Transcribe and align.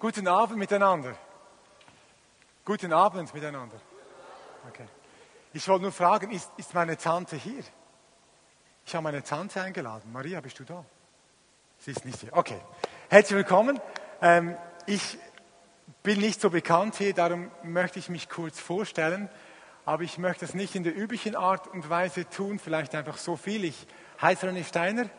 Guten 0.00 0.26
Abend 0.28 0.56
miteinander. 0.56 1.14
Guten 2.64 2.90
Abend 2.90 3.34
miteinander. 3.34 3.76
Okay. 4.66 4.86
Ich 5.52 5.68
wollte 5.68 5.82
nur 5.82 5.92
fragen, 5.92 6.30
ist, 6.30 6.50
ist 6.56 6.72
meine 6.72 6.96
Tante 6.96 7.36
hier? 7.36 7.62
Ich 8.86 8.94
habe 8.94 9.04
meine 9.04 9.22
Tante 9.22 9.60
eingeladen. 9.60 10.10
Maria, 10.10 10.40
bist 10.40 10.58
du 10.58 10.64
da? 10.64 10.86
Sie 11.80 11.90
ist 11.90 12.06
nicht 12.06 12.18
hier. 12.18 12.34
Okay. 12.34 12.58
Herzlich 13.10 13.36
willkommen. 13.36 13.78
Ähm, 14.22 14.56
ich 14.86 15.18
bin 16.02 16.18
nicht 16.20 16.40
so 16.40 16.48
bekannt 16.48 16.94
hier, 16.96 17.12
darum 17.12 17.50
möchte 17.62 17.98
ich 17.98 18.08
mich 18.08 18.30
kurz 18.30 18.58
vorstellen. 18.58 19.28
Aber 19.84 20.02
ich 20.02 20.16
möchte 20.16 20.46
es 20.46 20.54
nicht 20.54 20.74
in 20.76 20.82
der 20.82 20.96
üblichen 20.96 21.36
Art 21.36 21.66
und 21.68 21.90
Weise 21.90 22.26
tun, 22.26 22.58
vielleicht 22.58 22.94
einfach 22.94 23.18
so 23.18 23.36
viel. 23.36 23.66
Ich 23.66 23.86
heiße 24.22 24.48
René 24.48 24.64
Steiner, 24.64 25.10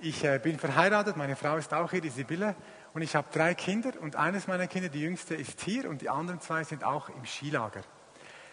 ich 0.00 0.24
äh, 0.24 0.40
bin 0.42 0.58
verheiratet, 0.58 1.16
meine 1.16 1.36
Frau 1.36 1.56
ist 1.56 1.72
auch 1.72 1.92
hier, 1.92 2.00
die 2.00 2.10
Sibylle. 2.10 2.56
Und 2.94 3.02
ich 3.02 3.16
habe 3.16 3.26
drei 3.32 3.54
Kinder 3.54 3.90
und 4.00 4.14
eines 4.14 4.46
meiner 4.46 4.68
Kinder, 4.68 4.88
die 4.88 5.00
jüngste, 5.00 5.34
ist 5.34 5.60
hier 5.62 5.90
und 5.90 6.00
die 6.00 6.08
anderen 6.08 6.40
zwei 6.40 6.62
sind 6.62 6.84
auch 6.84 7.08
im 7.08 7.24
Skilager. 7.26 7.80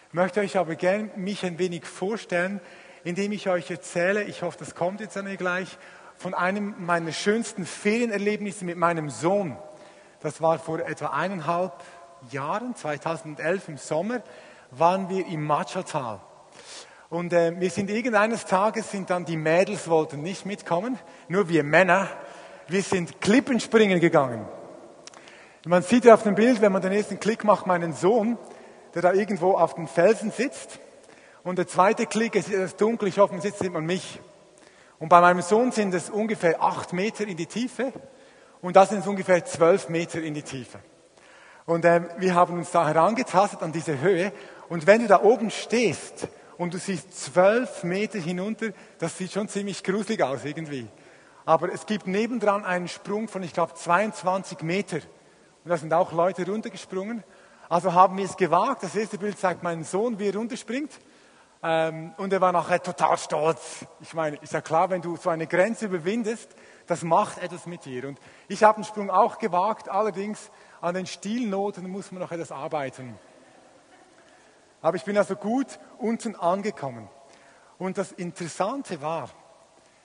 Ich 0.08 0.14
möchte 0.14 0.40
euch 0.40 0.58
aber 0.58 0.74
gerne 0.74 1.10
mich 1.14 1.46
ein 1.46 1.60
wenig 1.60 1.86
vorstellen, 1.86 2.60
indem 3.04 3.30
ich 3.30 3.48
euch 3.48 3.70
erzähle, 3.70 4.24
ich 4.24 4.42
hoffe, 4.42 4.58
das 4.58 4.74
kommt 4.74 5.00
jetzt 5.00 5.16
an 5.16 5.26
mir 5.26 5.36
gleich, 5.36 5.78
von 6.16 6.34
einem 6.34 6.74
meiner 6.84 7.12
schönsten 7.12 7.64
Ferienerlebnisse 7.64 8.64
mit 8.64 8.76
meinem 8.76 9.10
Sohn. 9.10 9.56
Das 10.20 10.40
war 10.40 10.58
vor 10.58 10.80
etwa 10.80 11.06
eineinhalb 11.06 11.72
Jahren, 12.32 12.74
2011 12.74 13.68
im 13.68 13.76
Sommer, 13.76 14.22
waren 14.72 15.08
wir 15.08 15.24
im 15.28 15.44
Machatal. 15.44 16.20
Und 17.10 17.32
äh, 17.32 17.60
wir 17.60 17.70
sind 17.70 17.90
irgendeines 17.90 18.46
Tages, 18.46 18.90
sind 18.90 19.08
dann 19.10 19.24
die 19.24 19.36
Mädels 19.36 19.86
wollten 19.88 20.20
nicht 20.22 20.46
mitkommen, 20.46 20.98
nur 21.28 21.48
wir 21.48 21.62
Männer 21.62 22.08
wir 22.68 22.82
sind 22.82 23.20
Klippenspringen 23.20 24.00
gegangen. 24.00 24.46
Man 25.64 25.82
sieht 25.82 26.04
ja 26.04 26.14
auf 26.14 26.22
dem 26.22 26.34
Bild, 26.34 26.60
wenn 26.60 26.72
man 26.72 26.82
den 26.82 26.92
ersten 26.92 27.20
Klick 27.20 27.44
macht, 27.44 27.66
meinen 27.66 27.92
Sohn, 27.92 28.36
der 28.94 29.02
da 29.02 29.12
irgendwo 29.12 29.52
auf 29.52 29.74
dem 29.74 29.86
Felsen 29.86 30.30
sitzt. 30.30 30.80
Und 31.44 31.58
der 31.58 31.68
zweite 31.68 32.06
Klick, 32.06 32.36
es 32.36 32.48
ist 32.48 32.80
dunkel, 32.80 33.08
ich 33.08 33.18
hoffe, 33.18 33.32
man 33.32 33.42
sitzt, 33.42 33.60
sieht 33.60 33.72
man 33.72 33.84
mich. 33.84 34.20
Und 34.98 35.08
bei 35.08 35.20
meinem 35.20 35.42
Sohn 35.42 35.72
sind 35.72 35.94
es 35.94 36.10
ungefähr 36.10 36.62
acht 36.62 36.92
Meter 36.92 37.26
in 37.26 37.36
die 37.36 37.46
Tiefe 37.46 37.92
und 38.60 38.76
da 38.76 38.86
sind 38.86 39.00
es 39.00 39.06
ungefähr 39.06 39.44
zwölf 39.44 39.88
Meter 39.88 40.22
in 40.22 40.34
die 40.34 40.42
Tiefe. 40.42 40.78
Und 41.66 41.84
äh, 41.84 42.02
wir 42.18 42.34
haben 42.34 42.54
uns 42.54 42.70
da 42.70 42.86
herangetastet 42.86 43.62
an 43.62 43.72
diese 43.72 44.00
Höhe. 44.00 44.32
Und 44.68 44.86
wenn 44.86 45.02
du 45.02 45.08
da 45.08 45.22
oben 45.22 45.50
stehst 45.50 46.28
und 46.58 46.74
du 46.74 46.78
siehst 46.78 47.24
zwölf 47.24 47.82
Meter 47.82 48.18
hinunter, 48.18 48.68
das 48.98 49.18
sieht 49.18 49.32
schon 49.32 49.48
ziemlich 49.48 49.82
gruselig 49.82 50.22
aus 50.22 50.44
irgendwie. 50.44 50.86
Aber 51.44 51.72
es 51.72 51.86
gibt 51.86 52.06
nebendran 52.06 52.64
einen 52.64 52.88
Sprung 52.88 53.28
von, 53.28 53.42
ich 53.42 53.52
glaube, 53.52 53.74
22 53.74 54.62
Meter. 54.62 54.96
Und 55.64 55.70
da 55.70 55.76
sind 55.76 55.92
auch 55.92 56.12
Leute 56.12 56.46
runtergesprungen. 56.46 57.24
Also 57.68 57.94
haben 57.94 58.16
wir 58.16 58.24
es 58.24 58.36
gewagt. 58.36 58.82
Das 58.82 58.94
erste 58.94 59.18
Bild 59.18 59.38
zeigt 59.38 59.62
meinen 59.62 59.84
Sohn, 59.84 60.18
wie 60.18 60.28
er 60.28 60.36
runterspringt. 60.36 60.92
Ähm, 61.64 62.12
und 62.16 62.32
er 62.32 62.40
war 62.40 62.52
nachher 62.52 62.82
total 62.82 63.16
stolz. 63.18 63.86
Ich 64.00 64.14
meine, 64.14 64.36
ist 64.36 64.52
ja 64.52 64.60
klar, 64.60 64.90
wenn 64.90 65.00
du 65.00 65.16
so 65.16 65.30
eine 65.30 65.46
Grenze 65.46 65.86
überwindest, 65.86 66.50
das 66.86 67.02
macht 67.02 67.38
etwas 67.38 67.66
mit 67.66 67.84
dir. 67.84 68.08
Und 68.08 68.18
ich 68.48 68.62
habe 68.64 68.80
den 68.80 68.84
Sprung 68.84 69.10
auch 69.10 69.38
gewagt, 69.38 69.88
allerdings 69.88 70.50
an 70.80 70.94
den 70.94 71.06
Stilnoten 71.06 71.88
muss 71.88 72.10
man 72.10 72.20
noch 72.20 72.32
etwas 72.32 72.50
arbeiten. 72.50 73.16
Aber 74.80 74.96
ich 74.96 75.04
bin 75.04 75.16
also 75.16 75.36
gut 75.36 75.78
unten 75.98 76.34
angekommen. 76.34 77.08
Und 77.78 77.98
das 77.98 78.10
Interessante 78.10 79.00
war, 79.00 79.30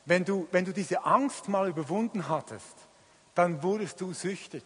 wenn 0.08 0.24
du, 0.24 0.48
wenn 0.52 0.64
du 0.64 0.72
diese 0.72 1.06
Angst 1.06 1.50
mal 1.50 1.68
überwunden 1.68 2.30
hattest, 2.30 2.88
dann 3.36 3.62
wurdest 3.62 4.00
du 4.00 4.14
süchtig. 4.14 4.64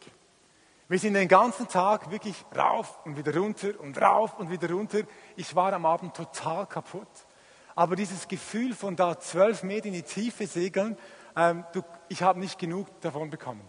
Wir 0.87 0.99
sind 0.99 1.15
den 1.15 1.27
ganzen 1.27 1.67
Tag 1.67 2.11
wirklich 2.11 2.35
rauf 2.55 2.99
und 3.05 3.17
wieder 3.17 3.35
runter 3.35 3.79
und 3.79 3.99
rauf 3.99 4.37
und 4.37 4.51
wieder 4.51 4.71
runter. 4.71 4.99
Ich 5.35 5.55
war 5.55 5.73
am 5.73 5.85
Abend 5.85 6.15
total 6.15 6.67
kaputt. 6.67 7.07
Aber 7.73 7.95
dieses 7.95 8.27
Gefühl 8.27 8.75
von 8.75 8.95
da 8.95 9.19
zwölf 9.19 9.63
Meter 9.63 9.87
in 9.87 9.93
die 9.93 10.03
Tiefe 10.03 10.45
segeln, 10.45 10.95
ähm, 11.35 11.65
du, 11.73 11.81
ich 12.07 12.21
habe 12.21 12.39
nicht 12.39 12.59
genug 12.59 12.87
davon 13.01 13.31
bekommen. 13.31 13.67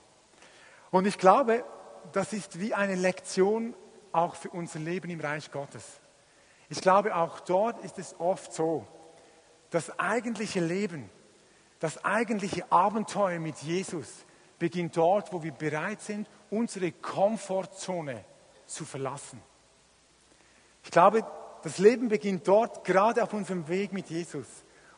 Und 0.91 1.07
ich 1.07 1.17
glaube, 1.17 1.65
das 2.13 2.35
ist 2.35 2.61
wie 2.61 2.75
eine 2.75 2.97
Lektion 2.97 3.75
auch 4.11 4.35
für 4.35 4.51
unser 4.51 4.81
Leben 4.81 5.09
im 5.09 5.21
Reich 5.21 5.51
Gottes. 5.51 6.01
Ich 6.69 6.83
glaube, 6.83 7.17
auch 7.17 7.41
dort 7.41 7.83
ist 7.83 7.99
es 7.99 8.15
oft 8.19 8.53
so, 8.53 8.87
das 9.71 9.99
eigentliche 9.99 10.61
Leben, 10.61 11.09
das 11.83 12.05
eigentliche 12.05 12.71
Abenteuer 12.71 13.41
mit 13.41 13.59
Jesus 13.59 14.25
beginnt 14.61 14.97
dort, 14.97 15.33
wo 15.33 15.43
wir 15.43 15.51
bereit 15.51 16.01
sind, 16.01 16.29
unsere 16.49 16.93
Komfortzone 16.93 18.25
zu 18.67 18.85
verlassen. 18.85 19.43
Ich 20.85 20.93
glaube, 20.93 21.27
das 21.65 21.79
Leben 21.79 22.09
beginnt 22.09 22.47
dort, 22.47 22.85
gerade 22.85 23.21
auf 23.21 23.33
unserem 23.33 23.67
Weg 23.67 23.93
mit 23.93 24.11
Jesus, 24.11 24.47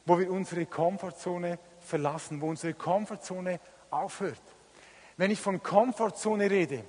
wo 0.05 0.19
wir 0.19 0.31
unsere 0.31 0.67
Komfortzone 0.67 1.59
verlassen, 1.81 2.43
wo 2.43 2.49
unsere 2.49 2.75
Komfortzone 2.75 3.61
aufhört. 3.91 4.43
Wenn 5.17 5.31
ich 5.31 5.41
von 5.41 5.63
Komfortzone 5.63 6.51
rede, 6.51 6.85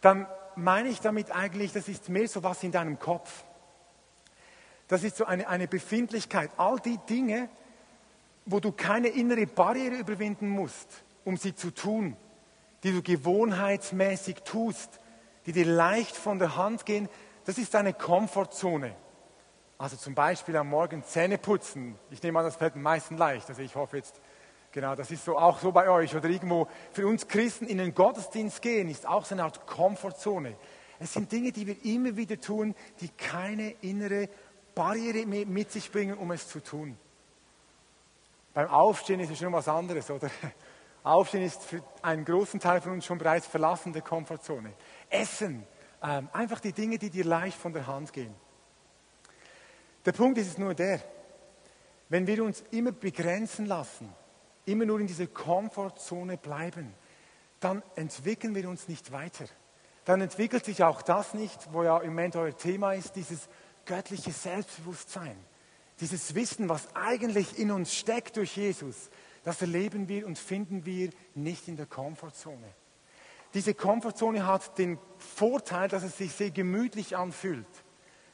dann 0.00 0.26
meine 0.56 0.88
ich 0.88 1.02
damit 1.02 1.30
eigentlich, 1.30 1.74
das 1.74 1.88
ist 1.88 2.08
mehr 2.08 2.26
so 2.26 2.42
was 2.42 2.62
in 2.62 2.72
deinem 2.72 2.98
Kopf. 2.98 3.44
Das 4.88 5.04
ist 5.04 5.18
so 5.18 5.26
eine, 5.26 5.46
eine 5.46 5.68
Befindlichkeit. 5.68 6.50
All 6.56 6.80
die 6.80 6.96
Dinge, 6.96 7.50
wo 8.46 8.60
du 8.60 8.72
keine 8.72 9.08
innere 9.08 9.46
Barriere 9.46 9.96
überwinden 9.96 10.48
musst, 10.48 11.02
um 11.24 11.36
sie 11.36 11.54
zu 11.54 11.70
tun, 11.72 12.16
die 12.82 12.92
du 12.92 13.02
gewohnheitsmäßig 13.02 14.36
tust, 14.44 15.00
die 15.46 15.52
dir 15.52 15.66
leicht 15.66 16.16
von 16.16 16.38
der 16.38 16.56
Hand 16.56 16.86
gehen, 16.86 17.08
das 17.44 17.58
ist 17.58 17.74
deine 17.74 17.92
Komfortzone. 17.92 18.94
Also 19.78 19.96
zum 19.96 20.14
Beispiel 20.14 20.56
am 20.56 20.68
Morgen 20.68 21.02
Zähne 21.04 21.38
putzen. 21.38 21.98
Ich 22.10 22.22
nehme 22.22 22.38
an, 22.38 22.44
das 22.44 22.56
fällt 22.56 22.74
den 22.74 22.82
meisten 22.82 23.16
leicht. 23.16 23.48
Also 23.48 23.62
ich 23.62 23.74
hoffe 23.74 23.96
jetzt, 23.96 24.20
genau, 24.72 24.94
das 24.94 25.10
ist 25.10 25.24
so 25.24 25.38
auch 25.38 25.58
so 25.58 25.72
bei 25.72 25.88
euch. 25.88 26.14
Oder 26.14 26.28
irgendwo 26.28 26.68
für 26.92 27.06
uns 27.06 27.26
Christen 27.26 27.66
in 27.66 27.78
den 27.78 27.94
Gottesdienst 27.94 28.60
gehen, 28.60 28.90
ist 28.90 29.06
auch 29.06 29.24
so 29.24 29.34
eine 29.34 29.44
Art 29.44 29.66
Komfortzone. 29.66 30.54
Es 30.98 31.14
sind 31.14 31.32
Dinge, 31.32 31.50
die 31.50 31.66
wir 31.66 31.82
immer 31.82 32.14
wieder 32.14 32.38
tun, 32.38 32.74
die 33.00 33.08
keine 33.08 33.70
innere 33.80 34.28
Barriere 34.74 35.26
mit 35.26 35.72
sich 35.72 35.90
bringen, 35.90 36.16
um 36.18 36.30
es 36.30 36.46
zu 36.46 36.60
tun. 36.60 36.98
Beim 38.52 38.68
Aufstehen 38.68 39.20
ist 39.20 39.30
es 39.30 39.38
schon 39.38 39.52
was 39.52 39.68
anderes, 39.68 40.10
oder? 40.10 40.30
Aufstehen 41.02 41.42
ist 41.42 41.62
für 41.62 41.82
einen 42.02 42.24
großen 42.24 42.60
Teil 42.60 42.80
von 42.80 42.92
uns 42.92 43.06
schon 43.06 43.18
bereits 43.18 43.46
verlassen 43.46 43.92
der 43.92 44.02
Komfortzone. 44.02 44.74
Essen, 45.08 45.66
ähm, 46.02 46.28
einfach 46.32 46.60
die 46.60 46.72
Dinge, 46.72 46.98
die 46.98 47.10
dir 47.10 47.24
leicht 47.24 47.56
von 47.56 47.72
der 47.72 47.86
Hand 47.86 48.12
gehen. 48.12 48.34
Der 50.04 50.12
Punkt 50.12 50.38
ist 50.38 50.58
nur 50.58 50.74
der, 50.74 51.00
wenn 52.08 52.26
wir 52.26 52.42
uns 52.42 52.64
immer 52.70 52.92
begrenzen 52.92 53.66
lassen, 53.66 54.12
immer 54.64 54.84
nur 54.84 55.00
in 55.00 55.06
dieser 55.06 55.26
Komfortzone 55.26 56.36
bleiben, 56.36 56.94
dann 57.60 57.82
entwickeln 57.94 58.54
wir 58.54 58.68
uns 58.68 58.88
nicht 58.88 59.12
weiter. 59.12 59.44
Dann 60.04 60.20
entwickelt 60.20 60.64
sich 60.64 60.82
auch 60.82 61.02
das 61.02 61.34
nicht, 61.34 61.72
wo 61.72 61.82
ja 61.84 61.98
im 61.98 62.10
Moment 62.10 62.36
euer 62.36 62.56
Thema 62.56 62.94
ist, 62.94 63.14
dieses 63.14 63.48
göttliche 63.84 64.32
Selbstbewusstsein. 64.32 65.36
Dieses 66.00 66.34
Wissen, 66.34 66.68
was 66.68 66.94
eigentlich 66.94 67.58
in 67.58 67.70
uns 67.70 67.94
steckt 67.94 68.36
durch 68.36 68.56
Jesus, 68.56 69.10
das 69.42 69.60
erleben 69.60 70.08
wir 70.08 70.26
und 70.26 70.38
finden 70.38 70.84
wir 70.84 71.10
nicht 71.34 71.68
in 71.68 71.76
der 71.76 71.86
Komfortzone. 71.86 72.74
Diese 73.52 73.74
Komfortzone 73.74 74.46
hat 74.46 74.78
den 74.78 74.98
Vorteil, 75.18 75.88
dass 75.88 76.02
es 76.02 76.16
sich 76.16 76.32
sehr 76.32 76.50
gemütlich 76.50 77.16
anfühlt, 77.16 77.66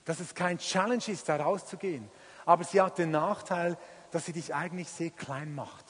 dass 0.05 0.21
es 0.21 0.35
kein 0.35 0.59
Challenge 0.59 1.03
ist, 1.07 1.29
da 1.29 1.37
rauszugehen. 1.37 2.09
Aber 2.45 2.65
sie 2.65 2.81
hat 2.81 2.99
den 2.99 3.11
Nachteil, 3.11 3.79
dass 4.11 4.27
sie 4.27 4.33
dich 4.33 4.55
eigentlich 4.55 4.89
sehr 4.89 5.11
klein 5.11 5.55
macht, 5.55 5.85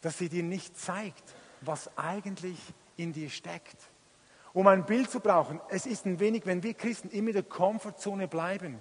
dass 0.00 0.18
sie 0.18 0.28
dir 0.28 0.42
nicht 0.42 0.78
zeigt, 0.78 1.34
was 1.60 1.96
eigentlich 1.98 2.58
in 2.96 3.12
dir 3.12 3.28
steckt. 3.28 3.76
Um 4.52 4.68
ein 4.68 4.86
Bild 4.86 5.10
zu 5.10 5.20
brauchen, 5.20 5.60
es 5.68 5.84
ist 5.84 6.06
ein 6.06 6.20
wenig, 6.20 6.46
wenn 6.46 6.62
wir 6.62 6.74
Christen 6.74 7.10
immer 7.10 7.28
in 7.28 7.34
der 7.34 7.42
Komfortzone 7.42 8.28
bleiben, 8.28 8.80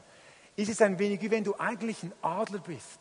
ist 0.56 0.70
es 0.70 0.82
ein 0.82 1.00
wenig 1.00 1.22
wie 1.22 1.32
wenn 1.32 1.44
du 1.44 1.56
eigentlich 1.58 2.04
ein 2.04 2.14
Adler 2.22 2.60
bist, 2.60 3.00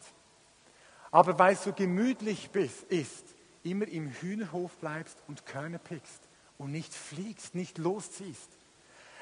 aber 1.10 1.38
weil 1.38 1.54
es 1.54 1.64
so 1.64 1.72
gemütlich 1.72 2.50
bist, 2.50 2.84
ist, 2.84 3.24
immer 3.62 3.86
im 3.86 4.08
Hühnerhof 4.08 4.72
bleibst 4.78 5.18
und 5.28 5.46
Körner 5.46 5.78
pickst 5.78 6.20
und 6.58 6.72
nicht 6.72 6.92
fliegst, 6.94 7.54
nicht 7.54 7.78
losziehst. 7.78 8.48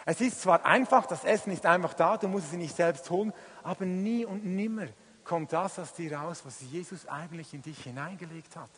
Es 0.06 0.20
ist 0.20 0.40
zwar 0.40 0.64
einfach, 0.64 1.06
das 1.06 1.24
Essen 1.24 1.52
ist 1.52 1.66
einfach 1.66 1.94
da, 1.94 2.16
du 2.16 2.28
musst 2.28 2.46
es 2.46 2.52
nicht 2.52 2.74
selbst 2.74 3.10
holen, 3.10 3.32
aber 3.62 3.84
nie 3.84 4.24
und 4.24 4.44
nimmer 4.44 4.86
kommt 5.24 5.52
das 5.52 5.78
aus 5.78 5.92
dir 5.92 6.16
raus, 6.16 6.42
was 6.44 6.60
Jesus 6.70 7.06
eigentlich 7.06 7.52
in 7.52 7.62
dich 7.62 7.82
hineingelegt 7.82 8.56
hat. 8.56 8.70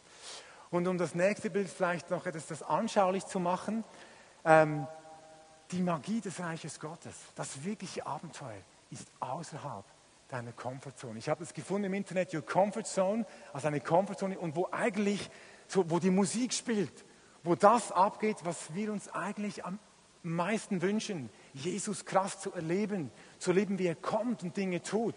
Und 0.70 0.88
um 0.88 0.98
das 0.98 1.14
nächste 1.14 1.50
Bild 1.50 1.68
vielleicht 1.68 2.10
noch 2.10 2.26
etwas 2.26 2.46
das 2.46 2.62
anschaulich 2.62 3.26
zu 3.26 3.38
machen, 3.38 3.84
ähm, 4.44 4.86
die 5.70 5.82
Magie 5.82 6.20
des 6.20 6.40
Reiches 6.40 6.80
Gottes, 6.80 7.14
das 7.36 7.64
wirkliche 7.64 8.06
Abenteuer 8.06 8.60
ist 8.92 9.08
außerhalb 9.20 9.84
deiner 10.28 10.52
Comfortzone. 10.52 11.18
Ich 11.18 11.28
habe 11.28 11.42
es 11.42 11.52
gefunden 11.52 11.84
im 11.84 11.94
Internet, 11.94 12.32
Your 12.34 12.42
Comfort 12.42 12.84
Zone, 12.84 13.26
also 13.52 13.68
eine 13.68 13.80
Comfortzone, 13.80 14.38
und 14.38 14.54
wo 14.54 14.68
eigentlich, 14.70 15.30
so, 15.66 15.90
wo 15.90 15.98
die 15.98 16.10
Musik 16.10 16.52
spielt, 16.52 17.04
wo 17.42 17.54
das 17.54 17.90
abgeht, 17.90 18.38
was 18.44 18.74
wir 18.74 18.92
uns 18.92 19.08
eigentlich 19.08 19.64
am 19.64 19.78
meisten 20.22 20.80
wünschen, 20.82 21.30
Jesus 21.52 22.04
krass 22.04 22.40
zu 22.40 22.52
erleben, 22.52 23.10
zu 23.38 23.50
erleben, 23.50 23.78
wie 23.78 23.86
er 23.86 23.96
kommt 23.96 24.42
und 24.42 24.56
Dinge 24.56 24.80
tut. 24.82 25.16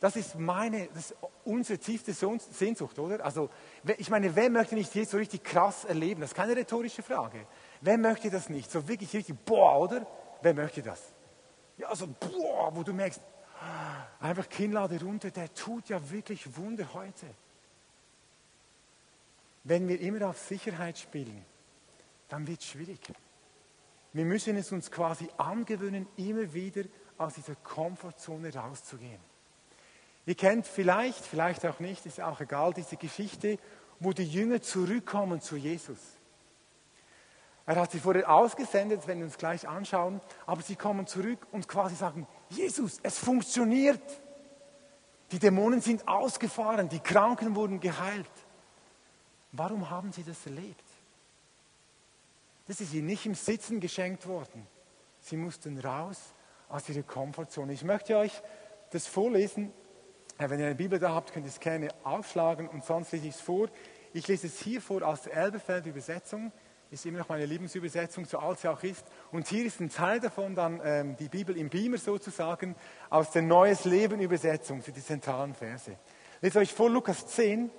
Das 0.00 0.16
ist 0.16 0.38
meine, 0.38 0.88
das 0.88 1.10
ist 1.10 1.16
unsere 1.44 1.78
tiefste 1.78 2.12
Sehnsucht, 2.12 2.98
oder? 2.98 3.24
Also, 3.24 3.50
ich 3.98 4.10
meine, 4.10 4.34
wer 4.36 4.50
möchte 4.50 4.74
nicht 4.74 4.94
Jesus 4.94 5.12
so 5.12 5.16
richtig 5.16 5.42
krass 5.42 5.84
erleben? 5.84 6.20
Das 6.20 6.30
ist 6.30 6.36
keine 6.36 6.56
rhetorische 6.56 7.02
Frage. 7.02 7.46
Wer 7.80 7.98
möchte 7.98 8.30
das 8.30 8.48
nicht? 8.48 8.70
So 8.70 8.88
wirklich 8.88 9.12
richtig, 9.14 9.36
boah, 9.44 9.78
oder? 9.80 10.06
Wer 10.42 10.54
möchte 10.54 10.82
das? 10.82 11.00
Ja, 11.78 11.94
so, 11.94 12.06
boah, 12.06 12.74
wo 12.74 12.82
du 12.82 12.92
merkst, 12.92 13.20
einfach 14.20 14.48
Kinnlade 14.48 15.00
runter, 15.00 15.30
der 15.30 15.52
tut 15.52 15.88
ja 15.88 16.10
wirklich 16.10 16.56
Wunder 16.56 16.92
heute. 16.94 17.26
Wenn 19.64 19.88
wir 19.88 20.00
immer 20.00 20.28
auf 20.28 20.38
Sicherheit 20.38 20.98
spielen, 20.98 21.44
dann 22.28 22.46
wird 22.46 22.60
es 22.60 22.66
schwierig. 22.66 23.00
Wir 24.12 24.24
müssen 24.24 24.56
es 24.56 24.72
uns 24.72 24.90
quasi 24.90 25.28
angewöhnen, 25.36 26.06
immer 26.16 26.52
wieder 26.54 26.84
aus 27.18 27.34
dieser 27.34 27.56
Komfortzone 27.56 28.54
rauszugehen. 28.54 29.20
Ihr 30.24 30.34
kennt 30.34 30.66
vielleicht, 30.66 31.24
vielleicht 31.24 31.64
auch 31.66 31.80
nicht, 31.80 32.06
ist 32.06 32.20
auch 32.20 32.40
egal, 32.40 32.72
diese 32.74 32.96
Geschichte, 32.96 33.58
wo 34.00 34.12
die 34.12 34.24
Jünger 34.24 34.60
zurückkommen 34.60 35.40
zu 35.40 35.56
Jesus. 35.56 36.15
Er 37.66 37.76
hat 37.76 37.90
sie 37.90 37.98
vorher 37.98 38.30
ausgesendet, 38.30 39.00
das 39.00 39.08
werden 39.08 39.18
wir 39.18 39.26
uns 39.26 39.38
gleich 39.38 39.66
anschauen, 39.66 40.20
aber 40.46 40.62
sie 40.62 40.76
kommen 40.76 41.08
zurück 41.08 41.46
und 41.50 41.66
quasi 41.66 41.96
sagen, 41.96 42.28
Jesus, 42.48 43.00
es 43.02 43.18
funktioniert. 43.18 44.00
Die 45.32 45.40
Dämonen 45.40 45.80
sind 45.80 46.06
ausgefahren, 46.06 46.88
die 46.88 47.00
Kranken 47.00 47.56
wurden 47.56 47.80
geheilt. 47.80 48.30
Warum 49.50 49.90
haben 49.90 50.12
sie 50.12 50.22
das 50.22 50.46
erlebt? 50.46 50.84
Das 52.68 52.80
ist 52.80 52.94
ihnen 52.94 53.06
nicht 53.06 53.26
im 53.26 53.34
Sitzen 53.34 53.80
geschenkt 53.80 54.28
worden. 54.28 54.66
Sie 55.20 55.36
mussten 55.36 55.78
raus 55.80 56.18
aus 56.68 56.88
ihrer 56.88 57.02
Komfortzone. 57.02 57.72
Ich 57.72 57.82
möchte 57.82 58.16
euch 58.16 58.42
das 58.90 59.08
vorlesen. 59.08 59.72
Wenn 60.38 60.60
ihr 60.60 60.66
eine 60.66 60.74
Bibel 60.76 60.98
da 60.98 61.14
habt, 61.14 61.32
könnt 61.32 61.46
ihr 61.46 61.50
es 61.50 61.58
gerne 61.58 61.88
aufschlagen 62.04 62.68
und 62.68 62.84
sonst 62.84 63.10
lese 63.12 63.26
ich 63.26 63.34
es 63.34 63.40
vor. 63.40 63.68
Ich 64.12 64.28
lese 64.28 64.46
es 64.46 64.60
hier 64.60 64.80
vor 64.80 65.02
aus 65.02 65.22
der 65.22 65.34
Elbefeld 65.34 65.86
Übersetzung. 65.86 66.52
Ist 66.90 67.04
immer 67.04 67.18
noch 67.18 67.28
meine 67.28 67.46
Lieblingsübersetzung, 67.46 68.26
so 68.26 68.38
alt 68.38 68.60
sie 68.60 68.68
auch 68.68 68.82
ist. 68.82 69.04
Und 69.32 69.48
hier 69.48 69.66
ist 69.66 69.80
ein 69.80 69.90
Teil 69.90 70.20
davon 70.20 70.54
dann 70.54 70.80
ähm, 70.84 71.16
die 71.16 71.28
Bibel 71.28 71.56
im 71.56 71.68
Beamer 71.68 71.98
sozusagen 71.98 72.76
aus 73.10 73.32
der 73.32 73.42
Neues 73.42 73.84
Leben 73.84 74.20
Übersetzung 74.20 74.82
für 74.82 74.92
die 74.92 75.02
zentralen 75.02 75.54
Verse. 75.54 75.96
Lese 76.40 76.58
euch 76.60 76.72
vor 76.72 76.88
Lukas 76.88 77.26
10 77.26 77.70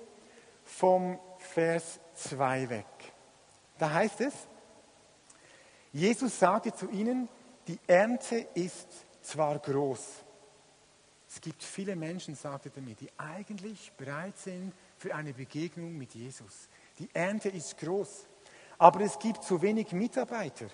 vom 0.62 1.18
Vers 1.38 2.00
2 2.14 2.68
weg. 2.68 2.86
Da 3.78 3.92
heißt 3.92 4.20
es, 4.20 4.34
Jesus 5.92 6.38
sagte 6.38 6.74
zu 6.74 6.90
ihnen, 6.90 7.28
die 7.66 7.78
Ernte 7.86 8.46
ist 8.54 8.88
zwar 9.22 9.58
groß. 9.58 10.24
Es 11.28 11.40
gibt 11.40 11.62
viele 11.62 11.96
Menschen, 11.96 12.34
sagte 12.34 12.70
er 12.74 12.82
mir, 12.82 12.94
die 12.94 13.10
eigentlich 13.18 13.92
bereit 13.92 14.36
sind 14.38 14.72
für 14.96 15.14
eine 15.14 15.32
Begegnung 15.32 15.96
mit 15.96 16.14
Jesus. 16.14 16.68
Die 16.98 17.08
Ernte 17.14 17.50
ist 17.50 17.78
groß, 17.78 18.26
aber 18.78 19.00
es 19.00 19.18
gibt 19.18 19.42
zu 19.44 19.60
wenig 19.60 19.92
Mitarbeiter. 19.92 20.66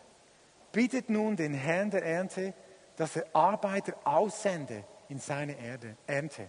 Bittet 0.72 1.08
nun 1.08 1.36
den 1.36 1.54
Herrn 1.54 1.90
der 1.90 2.04
Ernte, 2.04 2.54
dass 2.96 3.16
er 3.16 3.26
Arbeiter 3.32 3.94
aussende 4.04 4.84
in 5.08 5.18
seine 5.18 5.58
Erde, 5.58 5.96
Ernte. 6.06 6.48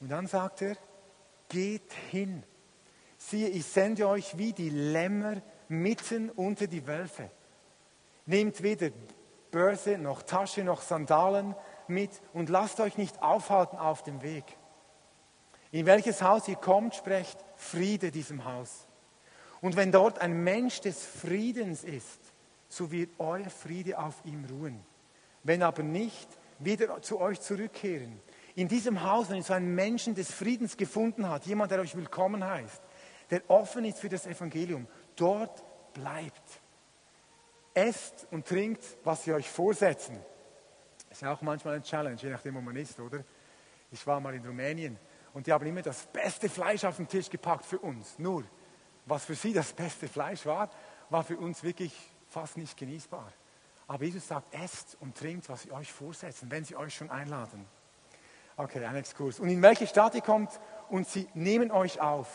Und 0.00 0.10
dann 0.10 0.26
sagt 0.26 0.62
er, 0.62 0.76
geht 1.48 1.92
hin. 2.10 2.42
Siehe, 3.18 3.48
ich 3.48 3.66
sende 3.66 4.08
euch 4.08 4.38
wie 4.38 4.52
die 4.52 4.70
Lämmer 4.70 5.42
mitten 5.68 6.30
unter 6.30 6.66
die 6.66 6.86
Wölfe. 6.86 7.30
Nehmt 8.26 8.62
weder 8.62 8.90
Börse 9.50 9.98
noch 9.98 10.22
Tasche 10.22 10.64
noch 10.64 10.80
Sandalen 10.80 11.54
mit 11.86 12.10
und 12.32 12.48
lasst 12.48 12.80
euch 12.80 12.96
nicht 12.96 13.22
aufhalten 13.22 13.76
auf 13.78 14.02
dem 14.02 14.22
Weg. 14.22 14.44
In 15.72 15.86
welches 15.86 16.22
Haus 16.22 16.48
ihr 16.48 16.56
kommt, 16.56 16.94
sprecht 16.94 17.38
Friede 17.56 18.10
diesem 18.10 18.44
Haus. 18.44 18.86
Und 19.60 19.76
wenn 19.76 19.92
dort 19.92 20.20
ein 20.20 20.42
Mensch 20.42 20.80
des 20.80 21.04
Friedens 21.04 21.84
ist, 21.84 22.20
so 22.68 22.90
wird 22.90 23.10
euer 23.18 23.50
Friede 23.50 23.98
auf 23.98 24.14
ihm 24.24 24.44
ruhen. 24.44 24.80
Wenn 25.42 25.62
aber 25.62 25.82
nicht, 25.82 26.28
wieder 26.60 27.00
zu 27.02 27.20
euch 27.20 27.40
zurückkehren. 27.40 28.20
In 28.54 28.68
diesem 28.68 29.02
Haus, 29.02 29.30
wenn 29.30 29.38
ihr 29.38 29.42
so 29.42 29.54
einen 29.54 29.74
Menschen 29.74 30.14
des 30.14 30.30
Friedens 30.30 30.76
gefunden 30.76 31.28
habt, 31.28 31.46
jemand, 31.46 31.72
der 31.72 31.80
euch 31.80 31.96
willkommen 31.96 32.44
heißt, 32.44 32.82
der 33.30 33.48
offen 33.48 33.84
ist 33.84 33.98
für 33.98 34.08
das 34.08 34.26
Evangelium, 34.26 34.86
dort 35.16 35.62
bleibt. 35.94 36.60
Esst 37.72 38.26
und 38.30 38.46
trinkt, 38.46 38.84
was 39.04 39.24
sie 39.24 39.32
euch 39.32 39.48
vorsetzen. 39.48 40.18
Ist 41.10 41.22
ja 41.22 41.32
auch 41.32 41.42
manchmal 41.42 41.74
eine 41.74 41.82
Challenge, 41.82 42.16
je 42.20 42.30
nachdem, 42.30 42.56
wo 42.56 42.60
man 42.60 42.76
ist, 42.76 42.98
oder? 43.00 43.24
Ich 43.90 44.06
war 44.06 44.20
mal 44.20 44.34
in 44.34 44.44
Rumänien 44.44 44.98
und 45.32 45.46
die 45.46 45.52
haben 45.52 45.66
immer 45.66 45.82
das 45.82 46.06
beste 46.06 46.48
Fleisch 46.48 46.84
auf 46.84 46.96
den 46.96 47.08
Tisch 47.08 47.30
gepackt 47.30 47.64
für 47.64 47.78
uns. 47.78 48.18
Nur, 48.18 48.44
was 49.10 49.24
für 49.24 49.34
sie 49.34 49.52
das 49.52 49.72
beste 49.72 50.08
Fleisch 50.08 50.46
war, 50.46 50.70
war 51.10 51.24
für 51.24 51.36
uns 51.36 51.62
wirklich 51.62 51.92
fast 52.28 52.56
nicht 52.56 52.76
genießbar. 52.76 53.30
Aber 53.88 54.04
Jesus 54.04 54.28
sagt, 54.28 54.54
esst 54.54 54.96
und 55.00 55.16
trinkt, 55.16 55.48
was 55.48 55.62
sie 55.62 55.72
euch 55.72 55.92
vorsetzen, 55.92 56.50
wenn 56.50 56.64
sie 56.64 56.76
euch 56.76 56.94
schon 56.94 57.10
einladen. 57.10 57.66
Okay, 58.56 58.84
ein 58.84 58.96
Exkurs. 58.96 59.40
Und 59.40 59.48
in 59.48 59.60
welche 59.62 59.86
Stadt 59.86 60.14
ihr 60.14 60.20
kommt 60.20 60.60
und 60.88 61.08
sie 61.08 61.28
nehmen 61.34 61.70
euch 61.72 62.00
auf, 62.00 62.28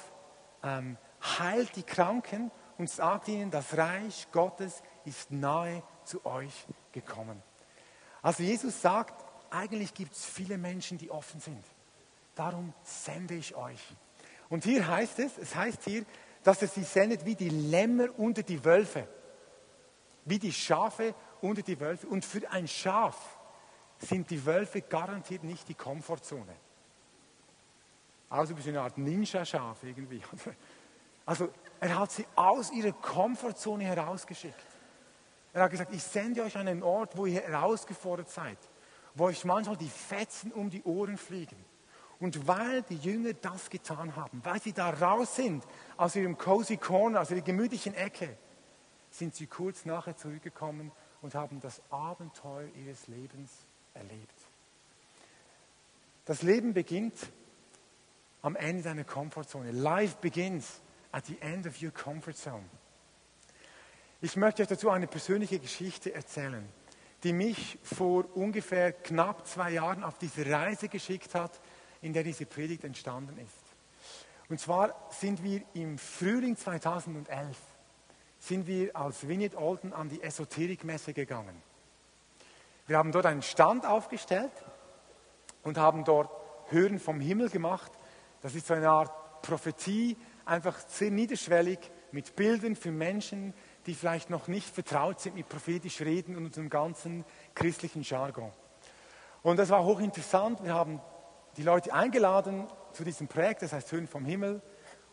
ähm, 0.64 0.98
heilt 1.40 1.76
die 1.76 1.84
Kranken 1.84 2.52
und 2.78 2.90
sagt 2.90 3.30
ihnen, 3.30 3.52
das 3.52 3.78
Reich 3.78 4.28
Gottes 4.32 4.84
ist 5.06 5.32
nahe 5.32 5.82
zu 6.04 6.26
euch 6.26 6.66
gekommen. 6.92 7.42
Also 8.22 8.44
Jesus 8.44 8.82
sagt, 8.82 9.24
eigentlich 9.50 9.94
gibt 9.94 10.14
es 10.14 10.26
viele 10.26 10.58
Menschen, 10.58 10.98
die 10.98 11.10
offen 11.10 11.40
sind. 11.40 11.64
Darum 12.36 12.74
sende 12.84 13.36
ich 13.36 13.56
euch. 13.56 13.80
Und 14.50 14.64
hier 14.64 14.88
heißt 14.88 15.20
es, 15.20 15.38
es 15.38 15.56
heißt 15.56 15.84
hier, 15.84 16.06
dass 16.46 16.62
er 16.62 16.68
sie 16.68 16.84
sendet 16.84 17.26
wie 17.26 17.34
die 17.34 17.50
Lämmer 17.50 18.08
unter 18.18 18.44
die 18.44 18.64
Wölfe. 18.64 19.08
Wie 20.26 20.38
die 20.38 20.54
Schafe 20.54 21.16
unter 21.42 21.64
die 21.64 21.80
Wölfe. 21.80 22.06
Und 22.06 22.24
für 22.24 22.50
ein 22.52 22.68
Schaf 22.68 23.18
sind 23.98 24.30
die 24.30 24.46
Wölfe 24.46 24.82
garantiert 24.82 25.44
nicht 25.44 25.68
die 25.68 25.74
Komfortzone. 25.74 26.56
Also 28.30 28.56
wie 28.56 28.70
eine 28.70 28.82
Art 28.82 28.98
Ninja-Schaf 28.98 29.84
irgendwie. 29.84 30.22
Also 31.26 31.50
er 31.80 31.98
hat 31.98 32.12
sie 32.12 32.28
aus 32.36 32.72
ihrer 32.72 32.92
Komfortzone 32.92 33.84
herausgeschickt. 33.84 34.54
Er 35.52 35.64
hat 35.64 35.72
gesagt, 35.72 35.96
ich 35.96 36.04
sende 36.04 36.44
euch 36.44 36.56
an 36.56 36.68
einen 36.68 36.84
Ort, 36.84 37.18
wo 37.18 37.26
ihr 37.26 37.42
herausgefordert 37.42 38.30
seid, 38.30 38.60
wo 39.16 39.26
euch 39.26 39.46
manchmal 39.46 39.78
die 39.78 39.90
Fetzen 39.90 40.52
um 40.52 40.70
die 40.70 40.84
Ohren 40.84 41.18
fliegen. 41.18 41.58
Und 42.20 42.48
weil 42.48 42.82
die 42.84 42.98
Jünger 42.98 43.34
das 43.34 43.70
getan 43.70 44.16
haben, 44.16 44.42
weil 44.44 44.62
sie 44.62 44.74
da 44.74 44.90
raus 44.90 45.36
sind 45.36 45.64
aus 45.98 46.16
ihrem 46.16 46.38
cozy 46.38 46.78
Corner, 46.78 47.22
aus 47.22 47.32
ihrer 47.32 47.42
gemütlichen 47.42 47.94
Ecke, 47.94 48.38
sind 49.12 49.36
sie 49.36 49.48
kurz 49.48 49.86
nachher 49.86 50.16
zurückgekommen 50.16 50.92
und 51.22 51.36
haben 51.36 51.60
das 51.60 51.82
Abenteuer 51.90 52.68
ihres 52.76 53.08
Lebens 53.08 53.52
erlebt. 53.94 54.36
Das 56.26 56.42
Leben 56.42 56.74
beginnt 56.74 57.16
am 58.42 58.56
Ende 58.56 58.84
deiner 58.84 59.04
Komfortzone. 59.04 59.72
Life 59.72 60.18
begins 60.22 60.82
at 61.12 61.26
the 61.26 61.38
end 61.42 61.66
of 61.68 61.82
your 61.82 61.92
comfort 61.92 62.34
zone. 62.34 62.66
Ich 64.22 64.36
möchte 64.36 64.62
euch 64.62 64.68
dazu 64.68 64.90
eine 64.90 65.08
persönliche 65.08 65.60
Geschichte 65.60 66.14
erzählen, 66.14 66.68
die 67.24 67.34
mich 67.34 67.78
vor 67.84 68.26
ungefähr 68.36 68.92
knapp 68.92 69.48
zwei 69.48 69.72
Jahren 69.72 70.04
auf 70.04 70.18
diese 70.18 70.50
Reise 70.50 70.90
geschickt 70.90 71.36
hat, 71.36 71.60
in 72.06 72.14
der 72.14 72.24
diese 72.24 72.46
Predigt 72.46 72.84
entstanden 72.84 73.38
ist. 73.40 73.66
Und 74.48 74.60
zwar 74.60 75.10
sind 75.10 75.44
wir 75.44 75.64
im 75.74 75.98
Frühling 75.98 76.56
2011 76.56 77.58
sind 78.38 78.68
wir 78.68 78.96
als 78.96 79.28
Vineyard 79.28 79.58
Olden 79.58 79.92
an 79.92 80.08
die 80.08 80.22
Esoterikmesse 80.22 81.14
gegangen. 81.14 81.64
Wir 82.86 83.00
haben 83.00 83.12
dort 83.12 83.26
einen 83.26 83.42
Stand 83.42 83.88
aufgestellt 83.88 84.52
und 85.64 85.80
haben 85.80 86.04
dort 86.04 86.30
Hören 86.68 87.00
vom 87.00 87.20
Himmel 87.20 87.50
gemacht. 87.50 87.92
Das 88.42 88.54
ist 88.54 88.68
so 88.68 88.76
eine 88.76 88.90
Art 88.90 89.42
Prophetie, 89.42 90.16
einfach 90.46 90.78
sehr 90.88 91.10
niederschwellig 91.10 91.80
mit 92.12 92.36
Bildern 92.36 92.76
für 92.76 92.92
Menschen, 92.92 93.56
die 93.88 93.96
vielleicht 93.96 94.30
noch 94.30 94.48
nicht 94.48 94.70
vertraut 94.70 95.20
sind 95.22 95.36
mit 95.36 95.50
prophetisch 95.50 96.02
Reden 96.02 96.36
und 96.36 96.46
unserem 96.46 96.70
ganzen 96.70 97.26
christlichen 97.56 98.04
Jargon. 98.04 98.52
Und 99.42 99.58
das 99.58 99.70
war 99.70 99.84
hochinteressant. 99.84 100.64
Wir 100.64 100.76
haben 100.76 101.02
die 101.58 101.64
Leute 101.64 101.94
eingeladen 101.94 102.68
zu 102.94 103.04
diesem 103.04 103.28
Projekt, 103.28 103.62
das 103.62 103.74
heißt 103.74 103.92
Höhen 103.92 104.08
vom 104.08 104.26
Himmel. 104.26 104.62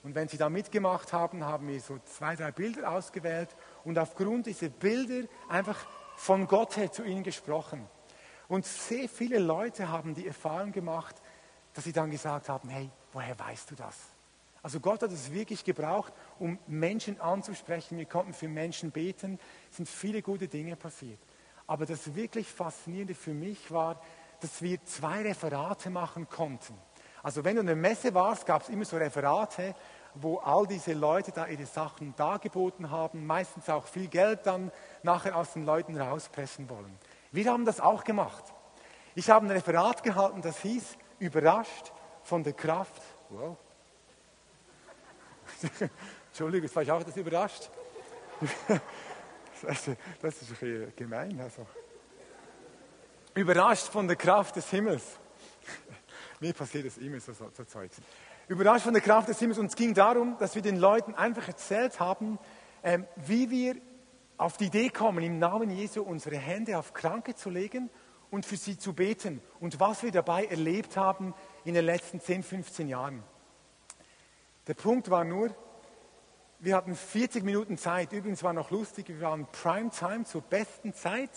Und 0.02 0.14
wenn 0.14 0.28
sie 0.28 0.36
da 0.36 0.48
mitgemacht 0.48 1.12
haben, 1.12 1.44
haben 1.44 1.68
wir 1.68 1.80
so 1.80 1.98
zwei, 2.04 2.34
drei 2.34 2.50
Bilder 2.50 2.90
ausgewählt 2.90 3.54
und 3.84 3.98
aufgrund 3.98 4.46
dieser 4.46 4.68
Bilder 4.68 5.28
einfach 5.48 5.78
von 6.16 6.48
Gott 6.48 6.76
her 6.76 6.90
zu 6.90 7.04
ihnen 7.04 7.22
gesprochen. 7.22 7.88
Und 8.48 8.66
sehr 8.66 9.08
viele 9.08 9.38
Leute 9.38 9.88
haben 9.88 10.14
die 10.14 10.26
Erfahrung 10.26 10.72
gemacht, 10.72 11.14
dass 11.72 11.84
sie 11.84 11.92
dann 11.92 12.10
gesagt 12.10 12.48
haben, 12.48 12.68
hey, 12.68 12.90
woher 13.12 13.38
weißt 13.38 13.70
du 13.70 13.74
das? 13.76 13.96
Also 14.62 14.78
Gott 14.78 15.02
hat 15.02 15.10
es 15.10 15.32
wirklich 15.32 15.64
gebraucht, 15.64 16.12
um 16.38 16.58
Menschen 16.66 17.20
anzusprechen. 17.20 17.98
Wir 17.98 18.06
konnten 18.06 18.32
für 18.32 18.48
Menschen 18.48 18.90
beten. 18.90 19.38
Es 19.70 19.76
sind 19.76 19.88
viele 19.88 20.22
gute 20.22 20.48
Dinge 20.48 20.76
passiert. 20.76 21.18
Aber 21.66 21.86
das 21.86 22.14
wirklich 22.14 22.46
Faszinierende 22.46 23.14
für 23.14 23.34
mich 23.34 23.70
war, 23.70 24.00
dass 24.42 24.60
wir 24.60 24.84
zwei 24.84 25.22
Referate 25.22 25.88
machen 25.88 26.28
konnten. 26.28 26.76
Also 27.22 27.44
wenn 27.44 27.54
du 27.54 27.60
in 27.60 27.68
der 27.68 27.76
Messe 27.76 28.12
warst, 28.12 28.44
gab 28.44 28.62
es 28.62 28.68
immer 28.68 28.84
so 28.84 28.96
Referate, 28.96 29.74
wo 30.14 30.38
all 30.38 30.66
diese 30.66 30.92
Leute 30.92 31.30
da 31.30 31.46
ihre 31.46 31.64
Sachen 31.64 32.14
dargeboten 32.16 32.90
haben, 32.90 33.24
meistens 33.24 33.68
auch 33.68 33.86
viel 33.86 34.08
Geld 34.08 34.40
dann 34.44 34.72
nachher 35.02 35.36
aus 35.36 35.52
den 35.52 35.64
Leuten 35.64 35.98
rauspressen 35.98 36.68
wollen. 36.68 36.98
Wir 37.30 37.50
haben 37.50 37.64
das 37.64 37.80
auch 37.80 38.04
gemacht. 38.04 38.44
Ich 39.14 39.30
habe 39.30 39.46
ein 39.46 39.50
Referat 39.50 40.02
gehalten, 40.02 40.42
das 40.42 40.60
hieß, 40.60 40.96
überrascht 41.20 41.92
von 42.24 42.42
der 42.42 42.52
Kraft. 42.52 43.00
Wow. 43.30 43.56
Entschuldigung, 46.28 46.66
jetzt 46.66 46.74
war 46.74 46.82
ich 46.82 46.90
auch 46.90 47.02
das 47.02 47.16
überrascht. 47.16 47.70
Das 49.64 49.86
ist, 49.86 49.96
das 50.20 50.42
ist 50.42 50.96
gemein. 50.96 51.40
Also. 51.40 51.64
Überrascht 53.34 53.88
von 53.88 54.06
der 54.06 54.16
Kraft 54.16 54.56
des 54.56 54.68
Himmels. 54.68 55.02
Mir 56.40 56.52
passiert 56.52 56.84
das 56.86 56.98
immer 56.98 57.18
so, 57.18 57.32
so, 57.32 57.48
so 57.56 57.64
Zeugs. 57.64 57.96
Überrascht 58.46 58.84
von 58.84 58.92
der 58.92 59.02
Kraft 59.02 59.28
des 59.28 59.38
Himmels. 59.38 59.58
Und 59.58 59.66
es 59.66 59.76
ging 59.76 59.94
darum, 59.94 60.36
dass 60.38 60.54
wir 60.54 60.60
den 60.60 60.76
Leuten 60.76 61.14
einfach 61.14 61.48
erzählt 61.48 61.98
haben, 61.98 62.38
ähm, 62.82 63.06
wie 63.16 63.50
wir 63.50 63.76
auf 64.36 64.58
die 64.58 64.66
Idee 64.66 64.90
kommen, 64.90 65.24
im 65.24 65.38
Namen 65.38 65.70
Jesu 65.70 66.02
unsere 66.02 66.36
Hände 66.36 66.78
auf 66.78 66.92
Kranke 66.92 67.34
zu 67.34 67.48
legen 67.48 67.88
und 68.30 68.44
für 68.44 68.56
sie 68.56 68.76
zu 68.76 68.92
beten 68.92 69.40
und 69.60 69.80
was 69.80 70.02
wir 70.02 70.10
dabei 70.10 70.44
erlebt 70.44 70.98
haben 70.98 71.32
in 71.64 71.72
den 71.72 71.86
letzten 71.86 72.20
10, 72.20 72.42
15 72.42 72.88
Jahren. 72.88 73.22
Der 74.66 74.74
Punkt 74.74 75.08
war 75.10 75.24
nur, 75.24 75.54
wir 76.58 76.76
hatten 76.76 76.94
40 76.94 77.44
Minuten 77.44 77.78
Zeit. 77.78 78.12
Übrigens 78.12 78.42
war 78.42 78.52
noch 78.52 78.70
lustig, 78.70 79.08
wir 79.08 79.22
waren 79.22 79.46
Primetime 79.46 80.24
zur 80.24 80.42
besten 80.42 80.92
Zeit 80.92 81.30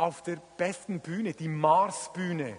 auf 0.00 0.22
der 0.22 0.36
besten 0.56 1.00
Bühne, 1.00 1.34
die 1.34 1.48
Mars-Bühne. 1.48 2.56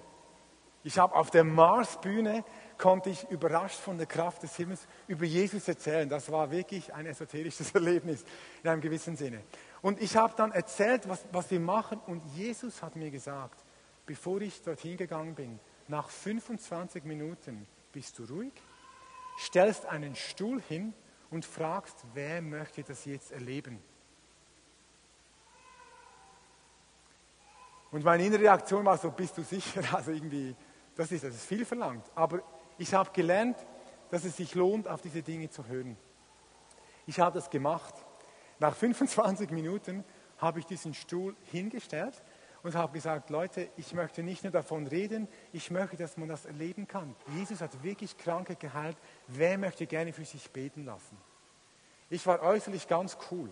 Ich 0.84 1.00
habe 1.00 1.16
auf 1.16 1.32
der 1.32 1.44
Mars-Bühne 1.44 2.44
konnte 2.78 3.10
ich 3.10 3.28
überrascht 3.32 3.80
von 3.80 3.98
der 3.98 4.06
Kraft 4.06 4.44
des 4.44 4.56
Himmels 4.56 4.88
über 5.08 5.26
Jesus 5.26 5.68
erzählen. 5.68 6.08
Das 6.08 6.32
war 6.32 6.52
wirklich 6.52 6.94
ein 6.94 7.08
esoterisches 7.08 7.72
Erlebnis 7.76 8.24
in 8.62 8.70
einem 8.70 8.82
gewissen 8.82 9.16
Sinne. 9.16 9.42
Und 9.82 10.00
ich 10.00 10.16
habe 10.18 10.36
dann 10.38 10.52
erzählt, 10.52 11.10
was, 11.10 11.26
was 11.32 11.50
wir 11.50 11.60
machen. 11.60 12.00
Und 12.06 12.24
Jesus 12.36 12.84
hat 12.84 12.96
mir 12.96 13.10
gesagt, 13.10 13.64
bevor 14.06 14.40
ich 14.42 14.62
dorthin 14.62 14.98
gegangen 14.98 15.34
bin, 15.34 15.60
nach 15.88 16.10
25 16.10 17.04
Minuten 17.06 17.68
bist 17.92 18.20
du 18.20 18.26
ruhig, 18.26 18.54
stellst 19.40 19.88
einen 19.88 20.16
Stuhl 20.16 20.62
hin 20.62 20.94
und 21.32 21.44
fragst, 21.44 22.06
wer 22.14 22.44
möchte 22.44 22.84
das 22.84 23.06
jetzt 23.06 23.32
erleben? 23.32 23.82
Und 27.92 28.06
meine 28.06 28.26
innere 28.26 28.42
Reaktion 28.42 28.86
war 28.86 28.98
so, 28.98 29.12
bist 29.12 29.38
du 29.38 29.44
sicher? 29.44 29.82
Also 29.94 30.12
irgendwie, 30.12 30.56
das 30.96 31.12
ist, 31.12 31.24
das 31.24 31.36
ist 31.36 31.46
viel 31.46 31.66
verlangt. 31.66 32.06
Aber 32.16 32.42
ich 32.78 32.94
habe 32.94 33.12
gelernt, 33.12 33.58
dass 34.10 34.24
es 34.26 34.38
sich 34.38 34.56
lohnt, 34.56 34.88
auf 34.88 35.02
diese 35.02 35.22
Dinge 35.22 35.50
zu 35.50 35.68
hören. 35.68 35.98
Ich 37.06 37.20
habe 37.20 37.36
das 37.36 37.50
gemacht. 37.50 37.94
Nach 38.60 38.76
25 38.76 39.52
Minuten 39.52 40.04
habe 40.38 40.60
ich 40.60 40.66
diesen 40.66 40.94
Stuhl 40.94 41.36
hingestellt 41.52 42.22
und 42.64 42.76
habe 42.76 42.94
gesagt, 42.94 43.30
Leute, 43.30 43.70
ich 43.76 43.94
möchte 43.94 44.24
nicht 44.24 44.44
nur 44.44 44.52
davon 44.52 44.88
reden, 44.88 45.28
ich 45.52 45.72
möchte, 45.72 45.98
dass 45.98 46.18
man 46.18 46.30
das 46.30 46.46
erleben 46.46 46.88
kann. 46.88 47.16
Jesus 47.36 47.62
hat 47.62 47.84
wirklich 47.84 48.18
Kranke 48.18 48.56
geheilt. 48.56 48.98
Wer 49.28 49.58
möchte 49.58 49.88
gerne 49.88 50.14
für 50.14 50.26
sich 50.26 50.50
beten 50.52 50.86
lassen? 50.86 51.18
Ich 52.10 52.26
war 52.28 52.42
äußerlich 52.42 52.88
ganz 52.88 53.18
cool. 53.32 53.50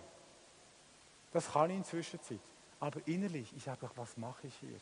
Das 1.31 1.51
kann 1.51 1.69
ich 1.69 1.77
inzwischen 1.77 2.21
Zeit. 2.21 2.39
Aber 2.79 2.99
innerlich, 3.05 3.53
ich 3.55 3.67
habe 3.67 3.79
gedacht, 3.79 3.97
was 3.97 4.17
mache 4.17 4.47
ich 4.47 4.55
hier? 4.55 4.77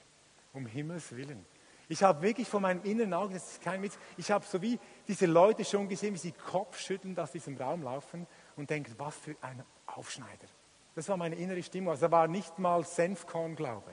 Um 0.54 0.66
Himmels 0.66 1.16
Willen. 1.16 1.46
Ich 1.89 2.04
habe 2.04 2.22
wirklich 2.22 2.48
von 2.48 2.62
meinem 2.62 2.84
inneren 2.84 3.13
Auge, 3.13 3.36
das 3.36 3.54
ist 3.54 3.62
kein 3.62 3.82
Witz, 3.82 3.98
ich 4.18 4.30
habe 4.30 4.46
so 4.46 4.62
wie 4.62 4.77
diese 5.08 5.25
Leute 5.25 5.63
schon 5.63 5.88
gesehen, 5.88 6.13
wie 6.13 6.20
sie 6.20 6.34
Kopfschüttelnd 6.34 7.18
aus 7.20 7.32
diesem 7.32 7.56
Raum 7.56 7.82
laufen 7.84 8.27
und 8.58 8.70
denken, 8.70 8.94
was 8.98 9.16
für 9.16 9.36
ein 9.42 9.63
Aufschneider. 9.86 10.48
Das 10.96 11.08
war 11.10 11.16
meine 11.16 11.36
innere 11.36 11.62
Stimmung. 11.63 11.92
Also 11.92 12.08
da 12.08 12.12
war 12.12 12.27
nicht 12.27 12.60
mal 12.60 12.84
Senfkorn-Glaube. 12.84 13.92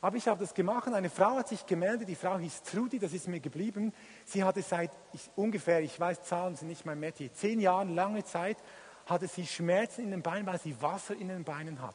Aber 0.00 0.16
ich 0.16 0.26
habe 0.26 0.40
das 0.40 0.52
gemacht. 0.52 0.88
Eine 0.88 1.08
Frau 1.08 1.36
hat 1.36 1.46
sich 1.48 1.64
gemeldet, 1.64 2.08
die 2.08 2.16
Frau 2.16 2.36
hieß 2.36 2.64
Trudi, 2.64 2.98
das 2.98 3.12
ist 3.12 3.28
mir 3.28 3.38
geblieben. 3.38 3.94
Sie 4.26 4.42
hatte 4.42 4.60
seit 4.62 4.90
ich, 5.12 5.30
ungefähr, 5.36 5.80
ich 5.80 5.98
weiß, 5.98 6.24
Zahlen 6.24 6.56
sind 6.56 6.68
nicht 6.68 6.84
mein 6.84 6.98
Metier, 6.98 7.32
zehn 7.32 7.60
Jahren, 7.60 7.94
lange 7.94 8.24
Zeit, 8.24 8.58
hatte 9.06 9.28
sie 9.28 9.46
Schmerzen 9.46 10.02
in 10.02 10.10
den 10.10 10.22
Beinen, 10.22 10.44
weil 10.44 10.58
sie 10.58 10.80
Wasser 10.82 11.14
in 11.14 11.28
den 11.28 11.44
Beinen 11.44 11.80
hat. 11.80 11.94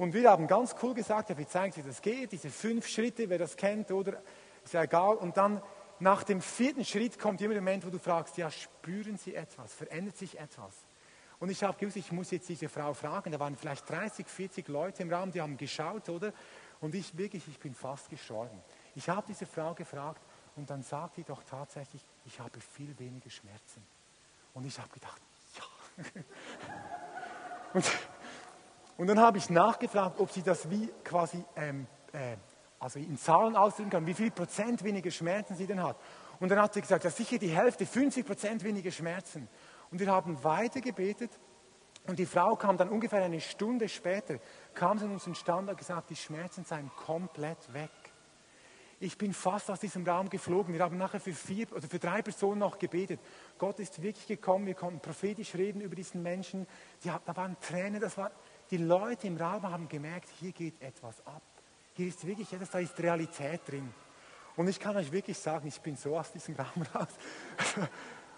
Und 0.00 0.14
wir 0.14 0.30
haben 0.30 0.46
ganz 0.46 0.74
cool 0.82 0.94
gesagt, 0.94 1.28
ja, 1.28 1.36
wir 1.36 1.46
zeigen 1.46 1.74
Sie, 1.74 1.84
wie 1.84 1.88
das 1.88 2.00
geht, 2.00 2.32
diese 2.32 2.48
fünf 2.48 2.88
Schritte, 2.88 3.28
wer 3.28 3.36
das 3.36 3.54
kennt, 3.54 3.90
oder 3.90 4.22
ist 4.64 4.72
ja 4.72 4.84
egal. 4.84 5.16
Und 5.16 5.36
dann 5.36 5.60
nach 5.98 6.22
dem 6.22 6.40
vierten 6.40 6.86
Schritt 6.86 7.18
kommt 7.18 7.42
immer 7.42 7.52
der 7.52 7.60
Moment, 7.60 7.84
wo 7.84 7.90
du 7.90 7.98
fragst, 7.98 8.38
ja, 8.38 8.50
spüren 8.50 9.18
Sie 9.18 9.34
etwas, 9.34 9.74
verändert 9.74 10.16
sich 10.16 10.38
etwas? 10.38 10.72
Und 11.38 11.50
ich 11.50 11.62
habe 11.62 11.76
gewusst, 11.76 11.98
ich 11.98 12.12
muss 12.12 12.30
jetzt 12.30 12.48
diese 12.48 12.70
Frau 12.70 12.94
fragen. 12.94 13.30
Da 13.30 13.38
waren 13.38 13.54
vielleicht 13.56 13.90
30, 13.90 14.26
40 14.26 14.68
Leute 14.68 15.02
im 15.02 15.12
Raum, 15.12 15.32
die 15.32 15.42
haben 15.42 15.58
geschaut, 15.58 16.08
oder? 16.08 16.32
Und 16.80 16.94
ich 16.94 17.18
wirklich, 17.18 17.46
ich 17.46 17.58
bin 17.58 17.74
fast 17.74 18.08
gestorben. 18.08 18.58
Ich 18.94 19.06
habe 19.10 19.26
diese 19.28 19.44
Frau 19.44 19.74
gefragt 19.74 20.22
und 20.56 20.70
dann 20.70 20.82
sagt 20.82 21.16
sie 21.16 21.24
doch 21.24 21.42
tatsächlich, 21.42 22.06
ich 22.24 22.40
habe 22.40 22.58
viel 22.58 22.98
weniger 22.98 23.28
Schmerzen. 23.28 23.86
Und 24.54 24.64
ich 24.64 24.78
habe 24.78 24.88
gedacht, 24.88 25.20
ja. 25.58 26.22
und, 27.74 27.84
und 29.00 29.06
dann 29.06 29.18
habe 29.18 29.38
ich 29.38 29.48
nachgefragt, 29.48 30.20
ob 30.20 30.30
sie 30.30 30.42
das 30.42 30.68
wie 30.68 30.86
quasi 31.02 31.42
ähm, 31.56 31.86
äh, 32.12 32.36
also 32.78 32.98
in 32.98 33.16
Zahlen 33.16 33.56
ausdrücken 33.56 33.88
kann, 33.88 34.06
wie 34.06 34.12
viel 34.12 34.30
Prozent 34.30 34.84
weniger 34.84 35.10
Schmerzen 35.10 35.56
sie 35.56 35.66
denn 35.66 35.82
hat. 35.82 35.96
Und 36.38 36.50
dann 36.50 36.60
hat 36.60 36.74
sie 36.74 36.82
gesagt, 36.82 37.04
ja 37.04 37.10
sicher 37.10 37.38
die 37.38 37.48
Hälfte, 37.48 37.86
50 37.86 38.26
Prozent 38.26 38.62
weniger 38.62 38.90
Schmerzen. 38.90 39.48
Und 39.90 40.00
wir 40.00 40.08
haben 40.08 40.44
weiter 40.44 40.82
gebetet 40.82 41.30
und 42.08 42.18
die 42.18 42.26
Frau 42.26 42.56
kam 42.56 42.76
dann 42.76 42.90
ungefähr 42.90 43.24
eine 43.24 43.40
Stunde 43.40 43.88
später, 43.88 44.38
kam 44.74 44.98
sie 44.98 45.06
in 45.06 45.12
unseren 45.12 45.34
Stand 45.34 45.70
und 45.70 45.78
gesagt, 45.78 46.10
die 46.10 46.16
Schmerzen 46.16 46.66
seien 46.66 46.90
komplett 46.94 47.72
weg. 47.72 47.88
Ich 49.02 49.16
bin 49.16 49.32
fast 49.32 49.70
aus 49.70 49.80
diesem 49.80 50.06
Raum 50.06 50.28
geflogen. 50.28 50.74
Wir 50.74 50.82
haben 50.82 50.98
nachher 50.98 51.20
für 51.20 51.32
vier 51.32 51.72
oder 51.72 51.88
für 51.88 51.98
drei 51.98 52.20
Personen 52.20 52.58
noch 52.58 52.78
gebetet. 52.78 53.18
Gott 53.56 53.78
ist 53.80 54.02
wirklich 54.02 54.26
gekommen. 54.26 54.66
Wir 54.66 54.74
konnten 54.74 55.00
prophetisch 55.00 55.54
reden 55.54 55.80
über 55.80 55.96
diesen 55.96 56.22
Menschen. 56.22 56.66
Die, 57.02 57.08
da 57.08 57.34
waren 57.34 57.58
Tränen. 57.60 57.98
Das 57.98 58.18
war, 58.18 58.30
die 58.70 58.76
Leute 58.76 59.26
im 59.26 59.36
Raum 59.36 59.62
haben 59.62 59.88
gemerkt, 59.88 60.28
hier 60.38 60.52
geht 60.52 60.80
etwas 60.80 61.26
ab. 61.26 61.42
Hier 61.94 62.08
ist 62.08 62.24
wirklich 62.26 62.52
etwas, 62.52 62.70
da 62.70 62.78
ist 62.78 62.98
Realität 63.00 63.60
drin. 63.66 63.92
Und 64.56 64.68
ich 64.68 64.78
kann 64.78 64.96
euch 64.96 65.10
wirklich 65.10 65.38
sagen, 65.38 65.68
ich 65.68 65.80
bin 65.80 65.96
so 65.96 66.18
aus 66.18 66.32
diesem 66.32 66.54
Raum 66.56 66.82
raus. 66.94 67.08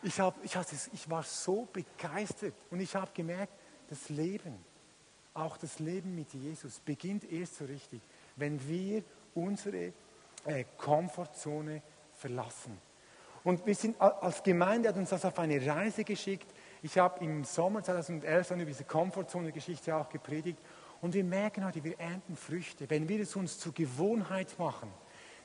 Ich, 0.05 0.19
hab, 0.19 0.43
ich, 0.45 0.57
ich 0.93 1.11
war 1.11 1.23
so 1.23 1.69
begeistert 1.73 2.55
und 2.71 2.81
ich 2.81 2.95
habe 2.97 3.11
gemerkt, 3.15 3.53
das 3.89 4.09
Leben, 4.09 4.57
auch 5.35 5.57
das 5.57 5.79
Leben 5.79 6.15
mit 6.15 6.33
Jesus, 6.33 6.81
beginnt 6.81 7.31
erst 7.31 7.59
so 7.59 7.65
richtig, 7.65 8.01
wenn 8.37 8.67
wir 8.69 9.05
unsere 9.35 9.93
äh, 10.45 10.65
Komfortzone 10.77 11.83
verlassen. 12.15 12.77
Und 13.45 13.65
wir 13.67 13.75
sind 13.75 14.01
als 14.01 14.43
Gemeinde 14.43 14.89
hat 14.89 14.97
uns 14.97 15.11
das 15.11 15.25
auf 15.25 15.39
eine 15.39 15.65
Reise 15.65 16.05
geschickt. 16.05 16.47
Ich 16.85 16.99
habe 16.99 17.25
im 17.25 17.45
Sommer 17.45 17.83
2011 17.85 18.49
dann 18.49 18.61
über 18.61 18.71
diese 18.71 18.85
Komfortzone-Geschichte 18.85 19.95
auch 19.95 20.09
gepredigt. 20.09 20.59
Und 21.01 21.15
wir 21.15 21.23
merken 21.23 21.65
heute, 21.65 21.85
wir 21.85 21.99
ernten 22.01 22.37
Früchte. 22.37 22.91
Wenn 22.91 23.09
wir 23.09 23.21
es 23.21 23.37
uns 23.37 23.59
zur 23.59 23.73
Gewohnheit 23.73 24.59
machen, 24.59 24.91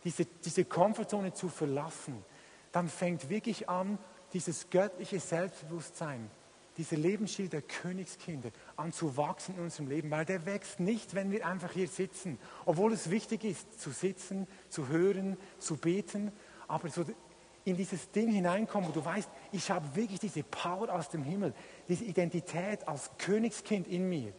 diese, 0.03 0.25
diese 0.25 0.65
Komfortzone 0.65 1.33
zu 1.33 1.47
verlassen, 1.49 2.23
dann 2.71 2.87
fängt 2.89 3.29
wirklich 3.29 3.69
an, 3.69 3.99
dieses 4.33 4.69
göttliche 4.71 5.19
Selbstbewusstsein, 5.19 6.29
dieser 6.77 6.97
Lebensstil 6.97 7.49
der 7.49 7.61
Königskinder 7.61 8.49
an 8.75 8.91
zu 8.91 9.15
wachsen 9.15 9.55
in 9.57 9.63
unserem 9.63 9.87
Leben, 9.87 10.11
weil 10.11 10.25
der 10.25 10.45
wächst 10.45 10.79
nicht, 10.79 11.13
wenn 11.15 11.31
wir 11.31 11.45
einfach 11.45 11.71
hier 11.71 11.87
sitzen, 11.87 12.39
obwohl 12.65 12.93
es 12.93 13.09
wichtig 13.09 13.43
ist, 13.43 13.79
zu 13.79 13.91
sitzen, 13.91 14.47
zu 14.69 14.87
hören, 14.87 15.37
zu 15.59 15.77
beten, 15.77 16.31
aber 16.67 16.89
so 16.89 17.05
in 17.67 17.77
dieses 17.77 18.11
Ding 18.11 18.31
hineinkommen, 18.31 18.89
wo 18.89 18.93
du 18.93 19.03
weißt, 19.03 19.29
ich 19.51 19.69
habe 19.69 19.95
wirklich 19.95 20.19
diese 20.19 20.43
Power 20.43 20.93
aus 20.93 21.09
dem 21.09 21.23
Himmel, 21.23 21.53
diese 21.87 22.03
Identität 22.03 22.87
als 22.87 23.11
Königskind 23.17 23.87
in 23.87 24.07
mir, 24.09 24.33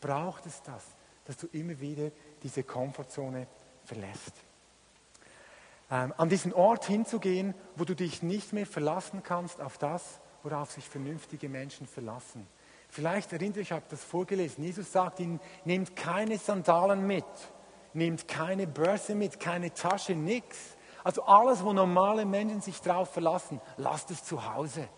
braucht 0.00 0.46
es 0.46 0.62
das, 0.62 0.84
dass 1.24 1.36
du 1.36 1.46
immer 1.52 1.78
wieder 1.80 2.10
diese 2.42 2.62
Komfortzone 2.62 3.46
verlässt 3.84 4.32
ähm, 5.92 6.14
an 6.16 6.28
diesen 6.30 6.54
Ort 6.54 6.86
hinzugehen, 6.86 7.54
wo 7.76 7.84
du 7.84 7.94
dich 7.94 8.22
nicht 8.22 8.52
mehr 8.52 8.66
verlassen 8.66 9.22
kannst 9.22 9.60
auf 9.60 9.76
das, 9.76 10.20
worauf 10.42 10.72
sich 10.72 10.88
vernünftige 10.88 11.48
Menschen 11.48 11.86
verlassen. 11.86 12.46
Vielleicht 12.88 13.32
erinnert 13.32 13.58
euch, 13.58 13.64
ich 13.64 13.72
habe 13.72 13.84
das 13.90 14.02
vorgelesen. 14.02 14.64
Jesus 14.64 14.90
sagt 14.90 15.20
ihnen, 15.20 15.38
nehmt 15.64 15.94
keine 15.94 16.38
Sandalen 16.38 17.06
mit, 17.06 17.24
nehmt 17.92 18.26
keine 18.26 18.66
Börse 18.66 19.14
mit, 19.14 19.38
keine 19.38 19.72
Tasche, 19.72 20.14
nichts. 20.14 20.71
Also 21.04 21.22
alles, 21.24 21.64
wo 21.64 21.72
normale 21.72 22.24
Menschen 22.24 22.60
sich 22.60 22.80
drauf 22.80 23.12
verlassen, 23.12 23.60
lasst 23.76 24.10
es 24.10 24.24
zu 24.24 24.54
Hause. 24.54 24.88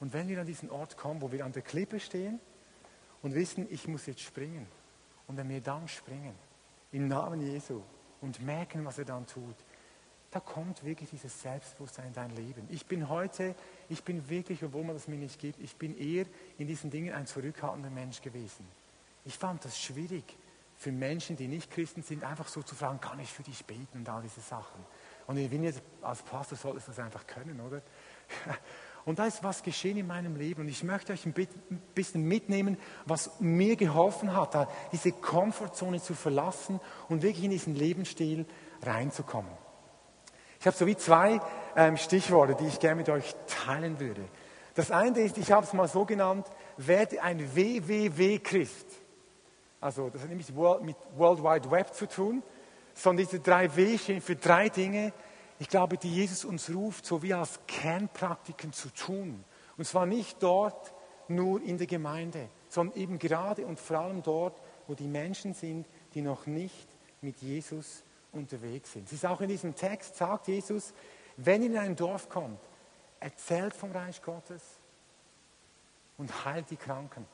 Und 0.00 0.12
wenn 0.12 0.28
wir 0.28 0.40
an 0.40 0.46
diesen 0.46 0.70
Ort 0.70 0.96
kommen, 0.96 1.22
wo 1.22 1.30
wir 1.30 1.44
an 1.44 1.52
der 1.52 1.62
Klippe 1.62 2.00
stehen 2.00 2.40
und 3.22 3.34
wissen, 3.34 3.66
ich 3.70 3.86
muss 3.86 4.06
jetzt 4.06 4.20
springen, 4.20 4.66
und 5.28 5.36
wenn 5.36 5.48
wir 5.48 5.60
dann 5.60 5.86
springen, 5.86 6.34
im 6.90 7.06
Namen 7.08 7.40
Jesu, 7.40 7.82
und 8.20 8.40
merken, 8.40 8.84
was 8.84 8.98
er 8.98 9.04
dann 9.04 9.26
tut, 9.26 9.56
da 10.30 10.40
kommt 10.40 10.82
wirklich 10.84 11.10
dieses 11.10 11.42
Selbstbewusstsein 11.42 12.06
in 12.06 12.12
dein 12.14 12.30
Leben. 12.30 12.66
Ich 12.70 12.86
bin 12.86 13.08
heute, 13.08 13.54
ich 13.90 14.02
bin 14.02 14.28
wirklich, 14.30 14.64
obwohl 14.64 14.84
man 14.84 14.94
das 14.94 15.06
mir 15.06 15.18
nicht 15.18 15.38
gibt, 15.38 15.60
ich 15.60 15.76
bin 15.76 15.96
eher 15.96 16.24
in 16.56 16.66
diesen 16.66 16.90
Dingen 16.90 17.12
ein 17.12 17.26
zurückhaltender 17.26 17.90
Mensch 17.90 18.22
gewesen. 18.22 18.66
Ich 19.24 19.36
fand 19.36 19.64
das 19.64 19.78
schwierig 19.78 20.24
für 20.82 20.92
Menschen, 20.92 21.36
die 21.36 21.46
nicht 21.46 21.70
Christen 21.70 22.02
sind, 22.02 22.24
einfach 22.24 22.48
so 22.48 22.62
zu 22.62 22.74
fragen, 22.74 23.00
kann 23.00 23.20
ich 23.20 23.32
für 23.32 23.44
dich 23.44 23.64
beten 23.64 23.98
und 23.98 24.08
all 24.08 24.22
diese 24.22 24.40
Sachen. 24.40 24.84
Und 25.28 25.36
ich 25.36 25.48
bin 25.48 25.62
jetzt 25.62 25.80
als 26.02 26.22
Pastor 26.22 26.58
solltest 26.58 26.88
du 26.88 26.90
das 26.90 26.98
einfach 26.98 27.26
können, 27.26 27.60
oder? 27.60 27.80
Und 29.04 29.18
da 29.18 29.26
ist 29.26 29.42
was 29.42 29.64
geschehen 29.64 29.96
in 29.96 30.06
meinem 30.06 30.36
Leben. 30.36 30.60
Und 30.60 30.68
ich 30.68 30.84
möchte 30.84 31.12
euch 31.12 31.26
ein 31.26 31.34
bisschen 31.92 32.22
mitnehmen, 32.22 32.76
was 33.04 33.40
mir 33.40 33.74
geholfen 33.74 34.36
hat, 34.36 34.68
diese 34.92 35.10
Komfortzone 35.10 36.00
zu 36.00 36.14
verlassen 36.14 36.78
und 37.08 37.22
wirklich 37.22 37.44
in 37.44 37.50
diesen 37.50 37.74
Lebensstil 37.74 38.46
reinzukommen. 38.80 39.50
Ich 40.60 40.66
habe 40.68 40.76
so 40.76 40.86
wie 40.86 40.96
zwei 40.96 41.40
ähm, 41.74 41.96
Stichworte, 41.96 42.54
die 42.54 42.68
ich 42.68 42.78
gerne 42.78 42.94
mit 42.94 43.08
euch 43.08 43.34
teilen 43.48 43.98
würde. 43.98 44.22
Das 44.74 44.92
eine 44.92 45.18
ist, 45.18 45.36
ich 45.36 45.50
habe 45.50 45.66
es 45.66 45.72
mal 45.72 45.88
so 45.88 46.04
genannt, 46.04 46.46
werde 46.76 47.20
ein 47.22 47.56
WWW-Christ. 47.56 49.01
Also 49.82 50.08
das 50.10 50.22
hat 50.22 50.28
nämlich 50.28 50.48
mit 50.48 50.96
World 51.16 51.42
Wide 51.42 51.70
Web 51.70 51.92
zu 51.92 52.06
tun, 52.08 52.42
sondern 52.94 53.26
diese 53.26 53.40
drei 53.40 53.74
W 53.76 53.98
stehen 53.98 54.20
für 54.20 54.36
drei 54.36 54.68
Dinge, 54.68 55.12
ich 55.58 55.68
glaube, 55.68 55.96
die 55.96 56.08
Jesus 56.08 56.44
uns 56.44 56.70
ruft, 56.70 57.04
so 57.04 57.22
wie 57.22 57.34
als 57.34 57.58
Kernpraktiken 57.66 58.72
zu 58.72 58.88
tun. 58.90 59.44
Und 59.76 59.84
zwar 59.84 60.06
nicht 60.06 60.40
dort 60.42 60.94
nur 61.28 61.60
in 61.62 61.78
der 61.78 61.88
Gemeinde, 61.88 62.48
sondern 62.68 62.96
eben 62.96 63.18
gerade 63.18 63.66
und 63.66 63.80
vor 63.80 63.98
allem 63.98 64.22
dort, 64.22 64.60
wo 64.86 64.94
die 64.94 65.06
Menschen 65.06 65.52
sind, 65.52 65.86
die 66.14 66.22
noch 66.22 66.46
nicht 66.46 66.88
mit 67.20 67.38
Jesus 67.38 68.04
unterwegs 68.30 68.92
sind. 68.92 69.06
Es 69.06 69.14
ist 69.14 69.26
auch 69.26 69.40
in 69.40 69.48
diesem 69.48 69.74
Text, 69.74 70.16
sagt 70.16 70.46
Jesus, 70.48 70.94
wenn 71.36 71.62
ihr 71.62 71.70
in 71.70 71.78
ein 71.78 71.96
Dorf 71.96 72.28
kommt, 72.28 72.60
erzählt 73.18 73.74
vom 73.74 73.90
Reich 73.90 74.22
Gottes 74.22 74.62
und 76.18 76.44
heilt 76.44 76.70
die 76.70 76.76
Kranken. 76.76 77.26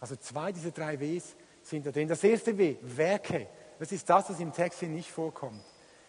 Also 0.00 0.14
zwei 0.16 0.52
dieser 0.52 0.70
drei 0.70 1.00
Ws 1.00 1.34
sind 1.68 1.86
da 1.86 1.90
drin. 1.90 2.08
Das 2.08 2.22
erste 2.24 2.56
W, 2.56 2.76
Werke. 2.82 3.48
Das 3.78 3.92
ist 3.92 4.08
das, 4.08 4.30
was 4.30 4.40
im 4.40 4.52
Text 4.52 4.80
hier 4.80 4.88
nicht 4.88 5.10
vorkommt. 5.10 5.62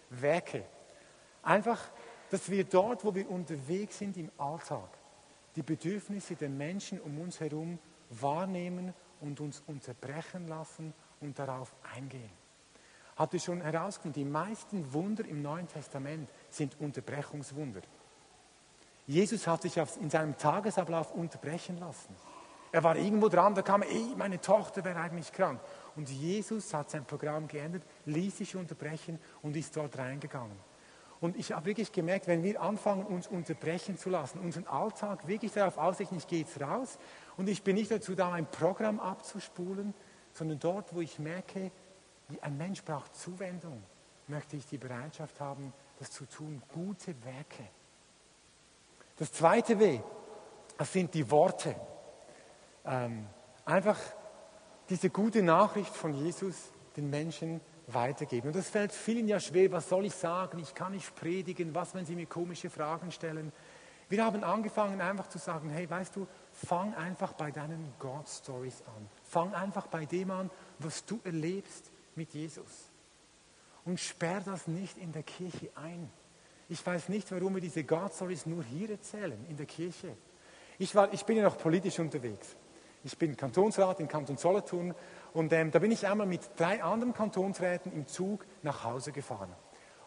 Werke. 0.10 0.64
Einfach, 1.44 1.82
dass 2.30 2.50
wir 2.50 2.64
dort, 2.64 3.04
wo 3.04 3.14
wir 3.14 3.30
unterwegs 3.30 3.98
sind 3.98 4.18
im 4.18 4.32
Alltag, 4.38 4.90
die 5.56 5.64
Bedürfnisse 5.64 6.36
der 6.36 6.50
Menschen 6.50 7.00
um 7.02 7.20
uns 7.20 7.40
herum 7.40 7.80
wahrnehmen 8.10 8.94
und 9.22 9.40
uns 9.40 9.64
unterbrechen 9.68 10.48
lassen 10.48 10.94
und 11.20 11.38
darauf 11.40 11.76
eingehen 11.96 12.32
hatte 13.18 13.40
schon 13.40 13.62
herausgefunden, 13.62 14.24
die 14.24 14.30
meisten 14.30 14.94
Wunder 14.94 15.26
im 15.26 15.42
Neuen 15.42 15.68
Testament 15.68 16.30
sind 16.50 16.80
Unterbrechungswunder. 16.80 17.82
Jesus 19.08 19.48
hat 19.48 19.64
sich 19.64 19.76
in 20.00 20.10
seinem 20.10 20.38
Tagesablauf 20.38 21.14
unterbrechen 21.14 21.80
lassen. 21.80 22.16
Er 22.72 22.84
war 22.84 22.96
irgendwo 22.96 23.30
dran, 23.30 23.56
da 23.56 23.62
kam, 23.62 23.82
ey, 23.82 24.14
meine 24.18 24.42
Tochter 24.42 24.84
wäre 24.84 25.00
eigentlich 25.00 25.32
krank. 25.32 25.60
Und 25.96 26.10
Jesus 26.10 26.74
hat 26.74 26.90
sein 26.90 27.06
Programm 27.06 27.48
geändert, 27.48 27.84
ließ 28.06 28.38
sich 28.38 28.56
unterbrechen 28.56 29.20
und 29.42 29.56
ist 29.56 29.76
dort 29.76 29.98
reingegangen. 29.98 30.58
Und 31.20 31.36
ich 31.36 31.52
habe 31.52 31.66
wirklich 31.66 31.92
gemerkt, 31.92 32.28
wenn 32.28 32.44
wir 32.44 32.62
anfangen, 32.62 33.04
uns 33.04 33.28
unterbrechen 33.28 33.98
zu 33.98 34.10
lassen, 34.10 34.40
unseren 34.40 34.68
Alltag 34.68 35.28
wirklich 35.28 35.52
darauf 35.52 35.78
ausrichten, 35.78 36.18
ich 36.18 36.28
gehe 36.28 36.42
jetzt 36.42 36.62
raus 36.62 37.00
und 37.38 37.50
ich 37.50 37.64
bin 37.64 37.76
nicht 37.76 37.90
dazu 37.90 38.14
da, 38.14 38.34
ein 38.34 38.46
Programm 38.46 39.00
abzuspulen, 39.00 39.96
sondern 40.34 40.60
dort, 40.60 40.94
wo 40.94 41.02
ich 41.02 41.18
merke, 41.18 41.72
ein 42.42 42.58
Mensch 42.58 42.84
braucht 42.84 43.16
Zuwendung. 43.16 43.82
Möchte 44.28 44.58
ich 44.58 44.68
die 44.68 44.78
Bereitschaft 44.78 45.40
haben, 45.40 45.74
das 45.98 46.12
zu 46.12 46.26
tun, 46.26 46.62
gute 46.74 47.16
Werke. 47.24 47.64
Das 49.16 49.32
zweite 49.32 49.80
W, 49.80 50.00
das 50.78 50.94
sind 50.94 51.14
die 51.14 51.32
Worte. 51.32 51.76
Ähm, 52.88 53.28
einfach 53.66 54.00
diese 54.90 55.10
gute 55.10 55.44
Nachricht 55.44 55.94
von 55.94 56.14
Jesus 56.14 56.72
den 56.96 57.10
Menschen 57.10 57.62
weitergeben. 57.88 58.48
Und 58.48 58.56
das 58.56 58.70
fällt 58.70 58.92
vielen 58.92 59.28
ja 59.28 59.40
schwer. 59.40 59.72
Was 59.72 59.90
soll 59.90 60.06
ich 60.06 60.16
sagen? 60.16 60.60
Ich 60.60 60.74
kann 60.74 60.94
nicht 60.94 61.16
predigen. 61.16 61.76
Was, 61.76 61.94
wenn 61.94 62.06
sie 62.06 62.16
mir 62.16 62.26
komische 62.26 62.70
Fragen 62.70 63.12
stellen? 63.12 63.52
Wir 64.10 64.24
haben 64.24 64.44
angefangen 64.44 65.02
einfach 65.02 65.28
zu 65.28 65.38
sagen, 65.38 65.70
hey, 65.70 65.90
weißt 65.90 66.16
du, 66.16 66.28
fang 66.54 66.94
einfach 66.96 67.34
bei 67.34 67.52
deinen 67.52 67.94
God 68.00 68.28
Stories 68.28 68.82
an. 68.96 69.10
Fang 69.24 69.54
einfach 69.54 69.88
bei 69.88 70.06
dem 70.06 70.32
an, 70.32 70.50
was 70.80 71.06
du 71.06 71.20
erlebst 71.26 71.92
mit 72.16 72.34
Jesus. 72.34 72.90
Und 73.84 74.00
sperr 74.00 74.42
das 74.42 74.68
nicht 74.68 74.98
in 74.98 75.12
der 75.12 75.24
Kirche 75.24 75.70
ein. 75.76 76.10
Ich 76.70 76.86
weiß 76.86 77.10
nicht, 77.10 77.32
warum 77.32 77.56
wir 77.56 77.62
diese 77.62 77.84
God 77.84 78.14
Stories 78.14 78.46
nur 78.46 78.64
hier 78.64 78.92
erzählen, 78.92 79.46
in 79.50 79.58
der 79.58 79.66
Kirche. 79.66 80.16
Ich, 80.78 80.94
war, 80.96 81.12
ich 81.14 81.26
bin 81.26 81.38
ja 81.38 81.44
noch 81.44 81.58
politisch 81.58 82.00
unterwegs. 82.00 82.56
Ich 83.08 83.18
bin 83.18 83.38
Kantonsrat 83.38 84.02
in 84.02 84.10
Kanton 84.10 84.36
Solothurn 84.36 84.94
und 85.32 85.54
ähm, 85.54 85.72
da 85.72 85.80
bin 85.80 85.92
ich 85.92 86.06
einmal 86.06 86.28
mit 86.28 86.42
drei 86.58 86.84
anderen 86.84 87.14
Kantonsräten 87.14 87.94
im 87.94 88.06
Zug 88.06 88.46
nach 88.64 88.84
Hause 88.84 89.14
gefahren. 89.14 89.56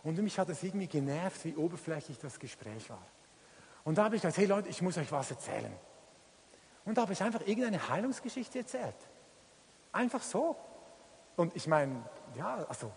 Und 0.03 0.19
mich 0.19 0.39
hat 0.39 0.51
es 0.51 0.63
irgendwie 0.63 0.87
genervt, 0.87 1.47
wie 1.47 1.57
oberflächlich 1.57 2.19
das 2.19 2.39
Gespräch 2.39 2.91
war. 2.91 3.07
Und 3.85 3.97
da 3.97 4.05
habe 4.05 4.17
ich 4.17 4.21
gesagt, 4.21 4.37
hey 4.37 4.45
Leute, 4.45 4.69
ich 4.69 4.83
muss 4.83 4.99
euch 4.99 5.11
was 5.11 5.31
erzählen. 5.31 5.73
Und 6.85 6.99
da 6.99 7.03
habe 7.03 7.15
ich 7.15 7.23
einfach 7.23 7.41
irgendeine 7.47 7.89
Heilungsgeschichte 7.89 8.59
erzählt. 8.59 8.97
Einfach 9.93 10.23
so. 10.23 10.55
Und 11.37 11.57
ich 11.57 11.67
meine, 11.67 12.03
ja, 12.37 12.67
also, 12.69 12.93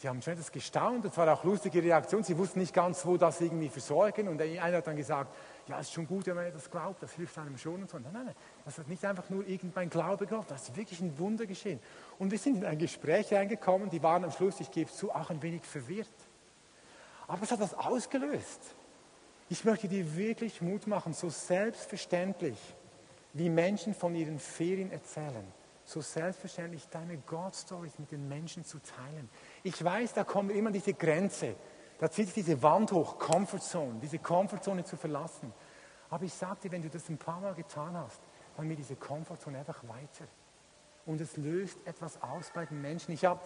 die 0.00 0.08
haben 0.08 0.22
schon 0.22 0.34
etwas 0.34 0.52
gestaunt, 0.52 1.04
und 1.04 1.12
zwar 1.12 1.32
auch 1.32 1.42
lustige 1.42 1.82
Reaktion. 1.82 2.22
Sie 2.22 2.38
wussten 2.38 2.60
nicht 2.60 2.72
ganz, 2.72 3.04
wo 3.04 3.16
das 3.16 3.40
irgendwie 3.40 3.70
versorgen. 3.70 4.28
Und 4.28 4.40
einer 4.40 4.76
hat 4.76 4.86
dann 4.86 4.94
gesagt, 4.94 5.34
ja, 5.68 5.78
es 5.80 5.88
ist 5.88 5.94
schon 5.94 6.06
gut, 6.06 6.26
wenn 6.26 6.34
man 6.34 6.52
das 6.52 6.70
glaubt, 6.70 7.02
das 7.02 7.12
hilft 7.12 7.36
einem 7.38 7.56
schon 7.58 7.82
und 7.82 7.90
so. 7.90 7.98
Nein, 7.98 8.12
nein, 8.12 8.26
nein, 8.26 8.34
das 8.64 8.78
hat 8.78 8.88
nicht 8.88 9.04
einfach 9.04 9.28
nur 9.30 9.46
irgendein 9.46 9.90
Glaube 9.90 10.26
gehabt, 10.26 10.50
das 10.50 10.68
ist 10.68 10.76
wirklich 10.76 11.00
ein 11.00 11.18
Wunder 11.18 11.46
geschehen. 11.46 11.80
Und 12.18 12.30
wir 12.30 12.38
sind 12.38 12.56
in 12.56 12.64
ein 12.64 12.78
Gespräch 12.78 13.32
reingekommen, 13.32 13.90
die 13.90 14.02
waren 14.02 14.24
am 14.24 14.30
Schluss, 14.30 14.60
ich 14.60 14.70
gebe 14.70 14.90
zu, 14.90 15.10
auch 15.12 15.30
ein 15.30 15.42
wenig 15.42 15.62
verwirrt. 15.64 16.08
Aber 17.26 17.42
es 17.42 17.50
hat 17.50 17.60
das 17.60 17.74
ausgelöst. 17.74 18.74
Ich 19.50 19.64
möchte 19.64 19.88
dir 19.88 20.16
wirklich 20.16 20.60
Mut 20.60 20.86
machen, 20.86 21.12
so 21.12 21.30
selbstverständlich, 21.30 22.58
wie 23.34 23.50
Menschen 23.50 23.94
von 23.94 24.14
ihren 24.14 24.38
Ferien 24.38 24.90
erzählen 24.90 25.46
so 25.88 26.02
selbstverständlich 26.02 26.86
deine 26.90 27.16
God-Stories 27.16 27.98
mit 27.98 28.12
den 28.12 28.28
Menschen 28.28 28.62
zu 28.62 28.78
teilen. 28.78 29.28
Ich 29.62 29.82
weiß, 29.82 30.12
da 30.12 30.22
kommt 30.22 30.52
immer 30.52 30.70
diese 30.70 30.92
Grenze. 30.92 31.54
Da 31.98 32.10
zieht 32.10 32.26
sich 32.26 32.34
diese 32.34 32.62
Wand 32.62 32.92
hoch, 32.92 33.18
Comfortzone, 33.18 33.98
diese 34.00 34.18
Comfortzone 34.18 34.84
zu 34.84 34.96
verlassen. 34.96 35.52
Aber 36.10 36.24
ich 36.24 36.32
sagte, 36.32 36.70
wenn 36.70 36.82
du 36.82 36.88
das 36.88 37.08
ein 37.08 37.18
paar 37.18 37.40
Mal 37.40 37.54
getan 37.54 37.96
hast, 37.96 38.20
dann 38.56 38.68
wird 38.68 38.78
diese 38.78 38.96
Comfortzone 38.96 39.58
einfach 39.58 39.82
weiter. 39.84 40.26
Und 41.06 41.20
es 41.20 41.36
löst 41.36 41.78
etwas 41.86 42.22
aus 42.22 42.50
bei 42.54 42.66
den 42.66 42.80
Menschen. 42.80 43.12
Ich 43.12 43.24
habe 43.24 43.40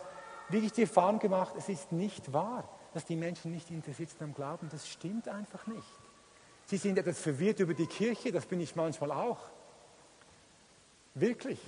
wirklich 0.49 0.73
die 0.73 0.83
Erfahrung 0.83 1.19
gemacht, 1.19 1.55
es 1.57 1.69
ist 1.69 1.93
nicht 1.93 2.33
wahr, 2.33 2.69
dass 2.93 3.05
die 3.05 3.17
Menschen 3.17 3.53
nicht 3.53 3.71
interessiert 3.71 4.11
sind 4.11 4.23
am 4.23 4.35
Glauben. 4.35 4.69
Das 4.71 4.87
stimmt 4.89 5.29
einfach 5.29 5.67
nicht. 5.67 5.87
Sie 6.67 6.77
sind 6.77 6.99
etwas 6.99 7.19
verwirrt 7.21 7.61
über 7.61 7.75
die 7.75 7.87
Kirche, 7.87 8.33
das 8.33 8.47
bin 8.47 8.61
ich 8.61 8.77
manchmal 8.77 9.13
auch. 9.13 9.39
Wirklich 11.15 11.61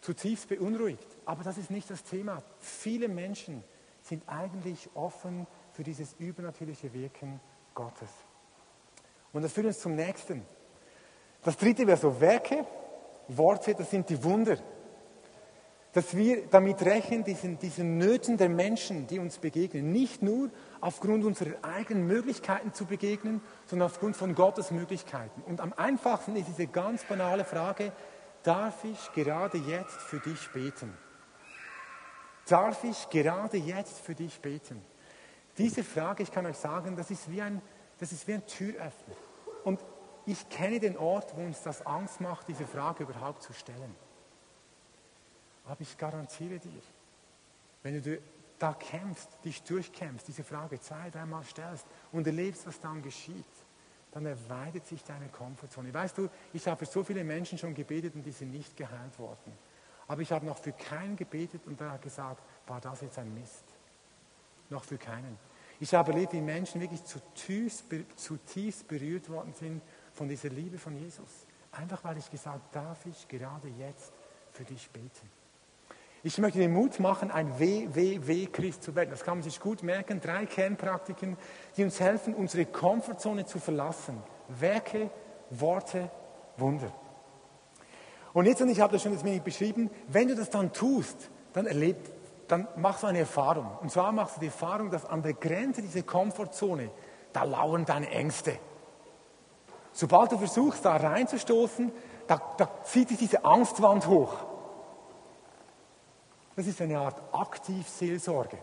zutiefst 0.00 0.48
beunruhigt. 0.48 1.06
Aber 1.24 1.42
das 1.42 1.58
ist 1.58 1.70
nicht 1.70 1.90
das 1.90 2.04
Thema. 2.04 2.42
Viele 2.58 3.08
Menschen 3.08 3.62
sind 4.02 4.28
eigentlich 4.28 4.88
offen 4.94 5.46
für 5.76 5.84
dieses 5.84 6.14
übernatürliche 6.18 6.92
Wirken 6.94 7.38
Gottes. 7.74 8.08
Und 9.34 9.42
das 9.42 9.52
führt 9.52 9.66
uns 9.66 9.78
zum 9.78 9.94
nächsten. 9.94 10.42
Das 11.42 11.58
dritte 11.58 11.86
wäre 11.86 11.98
so 11.98 12.18
Werke, 12.18 12.64
Worte, 13.28 13.74
das 13.74 13.90
sind 13.90 14.08
die 14.08 14.24
Wunder. 14.24 14.56
Dass 15.92 16.16
wir 16.16 16.46
damit 16.46 16.82
rechnen, 16.82 17.24
diesen, 17.24 17.58
diesen 17.58 17.98
Nöten 17.98 18.38
der 18.38 18.48
Menschen, 18.48 19.06
die 19.06 19.18
uns 19.18 19.36
begegnen, 19.36 19.92
nicht 19.92 20.22
nur 20.22 20.50
aufgrund 20.80 21.24
unserer 21.24 21.62
eigenen 21.62 22.06
Möglichkeiten 22.06 22.72
zu 22.72 22.86
begegnen, 22.86 23.42
sondern 23.66 23.86
aufgrund 23.86 24.16
von 24.16 24.34
Gottes 24.34 24.70
Möglichkeiten. 24.70 25.42
Und 25.42 25.60
am 25.60 25.74
einfachsten 25.74 26.36
ist 26.36 26.48
diese 26.48 26.68
ganz 26.68 27.04
banale 27.04 27.44
Frage, 27.44 27.92
darf 28.42 28.82
ich 28.84 29.12
gerade 29.12 29.58
jetzt 29.58 30.00
für 30.00 30.20
dich 30.20 30.50
beten? 30.52 30.96
Darf 32.48 32.82
ich 32.84 33.10
gerade 33.10 33.58
jetzt 33.58 34.00
für 34.00 34.14
dich 34.14 34.40
beten? 34.40 34.82
Diese 35.58 35.82
Frage, 35.82 36.22
ich 36.22 36.30
kann 36.30 36.46
euch 36.46 36.56
sagen, 36.56 36.96
das 36.96 37.10
ist 37.10 37.30
wie 37.30 37.40
ein, 37.40 37.62
das 37.98 38.12
ist 38.12 38.26
wie 38.28 38.34
ein 38.34 38.46
Türöffner. 38.46 39.14
Und 39.64 39.80
ich 40.26 40.48
kenne 40.48 40.80
den 40.80 40.96
Ort, 40.96 41.36
wo 41.36 41.42
uns 41.42 41.62
das 41.62 41.86
Angst 41.86 42.20
macht, 42.20 42.48
diese 42.48 42.66
Frage 42.66 43.04
überhaupt 43.04 43.42
zu 43.42 43.52
stellen. 43.52 43.94
Aber 45.64 45.80
ich 45.80 45.96
garantiere 45.96 46.58
dir, 46.58 46.82
wenn 47.82 48.02
du 48.02 48.18
da 48.58 48.72
kämpfst, 48.74 49.28
dich 49.44 49.62
durchkämpfst, 49.62 50.28
diese 50.28 50.44
Frage 50.44 50.80
zwei, 50.80 51.10
dreimal 51.10 51.44
stellst 51.44 51.86
und 52.12 52.26
erlebst, 52.26 52.66
was 52.66 52.80
dann 52.80 53.02
geschieht, 53.02 53.44
dann 54.12 54.26
erweitert 54.26 54.86
sich 54.86 55.04
deine 55.04 55.28
Komfortzone. 55.28 55.92
Weißt 55.92 56.16
du, 56.16 56.28
ich 56.52 56.66
habe 56.66 56.84
für 56.84 56.90
so 56.90 57.04
viele 57.04 57.22
Menschen 57.22 57.58
schon 57.58 57.74
gebetet 57.74 58.14
und 58.14 58.22
die 58.22 58.32
sind 58.32 58.50
nicht 58.50 58.76
geheilt 58.76 59.18
worden. 59.18 59.52
Aber 60.08 60.22
ich 60.22 60.32
habe 60.32 60.46
noch 60.46 60.58
für 60.58 60.72
keinen 60.72 61.16
gebetet 61.16 61.66
und 61.66 61.80
da 61.80 61.96
gesagt, 61.98 62.42
war 62.66 62.80
das 62.80 63.02
jetzt 63.02 63.18
ein 63.18 63.34
Mist? 63.34 63.64
Noch 64.70 64.84
für 64.84 64.98
keinen. 64.98 65.38
Ich 65.78 65.94
habe 65.94 66.12
erlebt, 66.12 66.32
wie 66.32 66.40
Menschen 66.40 66.80
wirklich 66.80 67.04
zutiefst, 67.04 67.84
zutiefst 68.16 68.88
berührt 68.88 69.28
worden 69.28 69.52
sind 69.52 69.82
von 70.12 70.28
dieser 70.28 70.48
Liebe 70.48 70.78
von 70.78 70.96
Jesus. 70.96 71.46
Einfach 71.72 72.02
weil 72.04 72.16
ich 72.16 72.30
gesagt 72.30 72.74
darf 72.74 73.04
ich 73.06 73.28
gerade 73.28 73.68
jetzt 73.68 74.12
für 74.52 74.64
dich 74.64 74.88
beten. 74.90 75.30
Ich 76.22 76.38
möchte 76.38 76.58
den 76.58 76.72
Mut 76.72 76.98
machen, 76.98 77.30
ein 77.30 77.60
WWW-Christ 77.60 78.82
zu 78.82 78.96
werden. 78.96 79.10
Das 79.10 79.22
kann 79.22 79.38
man 79.38 79.42
sich 79.44 79.60
gut 79.60 79.82
merken. 79.82 80.20
Drei 80.20 80.46
Kernpraktiken, 80.46 81.36
die 81.76 81.84
uns 81.84 82.00
helfen, 82.00 82.34
unsere 82.34 82.64
Komfortzone 82.66 83.44
zu 83.44 83.60
verlassen. 83.60 84.20
Werke, 84.48 85.10
Worte, 85.50 86.10
Wunder. 86.56 86.92
Und 88.32 88.46
jetzt, 88.46 88.60
und 88.60 88.70
ich 88.70 88.80
habe 88.80 88.92
das 88.92 89.02
schon 89.02 89.12
jetzt 89.12 89.24
wenig 89.24 89.42
beschrieben, 89.42 89.88
wenn 90.08 90.28
du 90.28 90.34
das 90.34 90.50
dann 90.50 90.72
tust, 90.72 91.30
dann 91.52 91.66
erlebt, 91.66 92.10
dann 92.48 92.68
machst 92.76 93.02
du 93.02 93.08
eine 93.08 93.20
Erfahrung. 93.20 93.78
Und 93.80 93.90
zwar 93.90 94.12
machst 94.12 94.36
du 94.36 94.40
die 94.40 94.46
Erfahrung, 94.46 94.90
dass 94.90 95.04
an 95.04 95.22
der 95.22 95.34
Grenze 95.34 95.82
dieser 95.82 96.02
Komfortzone, 96.02 96.90
da 97.32 97.44
lauern 97.44 97.84
deine 97.84 98.10
Ängste. 98.10 98.58
Sobald 99.92 100.32
du 100.32 100.38
versuchst, 100.38 100.84
da 100.84 100.96
reinzustoßen, 100.96 101.92
da, 102.26 102.40
da 102.56 102.82
zieht 102.84 103.08
sich 103.08 103.18
diese 103.18 103.44
Angstwand 103.44 104.06
hoch. 104.06 104.34
Das 106.54 106.66
ist 106.66 106.80
eine 106.80 106.98
Art 106.98 107.20
Aktivseelsorge. 107.32 108.58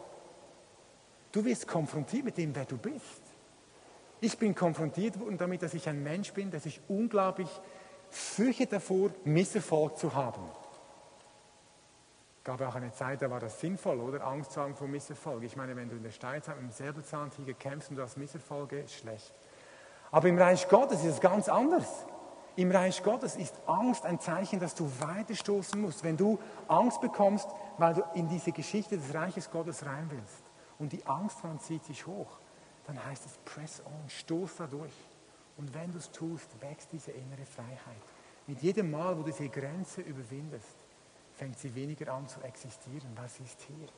Du 1.32 1.46
wirst 1.46 1.67
konfrontiert 1.67 2.26
mit 2.26 2.38
dem, 2.38 2.56
wer 2.56 2.65
du 2.65 2.78
bist. 2.78 3.22
Ich 4.22 4.38
bin 4.38 4.56
konfrontiert 4.56 5.19
worden 5.19 5.38
damit, 5.38 5.62
dass 5.62 5.74
ich 5.74 5.89
ein 5.89 6.02
Mensch 6.02 6.34
bin, 6.34 6.50
der 6.50 6.60
sich 6.60 6.80
unglaublich 6.88 7.50
fürchtet 8.10 8.72
davor, 8.72 9.10
Misserfolg 9.26 9.98
zu 9.98 10.13
haben. 10.13 10.43
Es 12.43 12.45
gab 12.45 12.60
auch 12.60 12.75
eine 12.75 12.91
Zeit, 12.91 13.21
da 13.21 13.32
war 13.32 13.39
das 13.39 13.62
sinnvoll, 13.62 14.01
oder? 14.01 14.27
Angst 14.27 14.51
zu 14.51 14.60
haben 14.60 14.75
vor 14.75 14.89
Misserfolg. 14.89 15.43
Ich 15.43 15.56
meine, 15.56 15.77
wenn 15.77 15.88
du 15.88 15.95
in 15.95 16.03
der 16.03 16.12
Steinzeit 16.12 16.58
mit 16.58 16.65
dem 16.65 16.71
Säbelzahntiger 16.73 17.53
kämpfst 17.53 17.89
und 17.89 17.95
du 17.95 18.01
hast 18.01 18.17
Misserfolge, 18.17 18.82
ist 18.82 18.95
schlecht. 18.95 19.34
Aber 20.12 20.27
im 20.27 20.38
Reich 20.38 20.67
Gottes 20.67 21.06
ist 21.06 21.13
es 21.13 21.21
ganz 21.21 21.47
anders. 21.47 22.06
Im 22.58 22.69
Reich 22.69 23.01
Gottes 23.01 23.38
ist 23.38 23.56
Angst 23.65 24.06
ein 24.06 24.19
Zeichen, 24.19 24.60
dass 24.60 24.75
du 24.75 24.91
weiterstoßen 24.99 25.79
musst. 25.79 26.03
Wenn 26.03 26.17
du 26.17 26.38
Angst 26.67 26.99
bekommst, 26.99 27.47
weil 27.77 27.93
du 27.93 28.03
in 28.13 28.27
diese 28.27 28.51
Geschichte 28.51 28.97
des 28.97 29.13
Reiches 29.13 29.49
Gottes 29.49 29.86
rein 29.86 30.12
willst 30.12 30.43
und 30.79 30.91
die 30.91 31.06
Angstwand 31.06 31.62
zieht 31.62 31.86
sich 31.86 32.06
hoch, 32.06 32.39
dann 32.88 33.01
heißt 33.06 33.25
es 33.25 33.38
press 33.45 33.82
on, 33.86 34.10
stoß 34.10 34.58
da 34.58 34.67
durch. 34.67 34.91
Und 35.56 35.73
wenn 35.73 35.93
du 35.93 35.97
es 35.97 36.12
tust, 36.12 36.49
wächst 36.60 36.91
diese 36.91 37.12
innere 37.12 37.45
Freiheit. 37.45 38.01
Mit 38.47 38.62
jedem 38.62 38.91
Mal, 38.91 39.17
wo 39.17 39.21
du 39.21 39.32
diese 39.32 39.47
Grenze 39.47 40.01
überwindest, 40.01 40.83
fängt 41.43 41.60
sie 41.60 41.75
weniger 41.75 42.13
an 42.13 42.25
zu 42.29 42.39
existieren, 42.39 43.17
sie 43.27 43.43
ist 43.43 43.60
hier. 43.63 43.89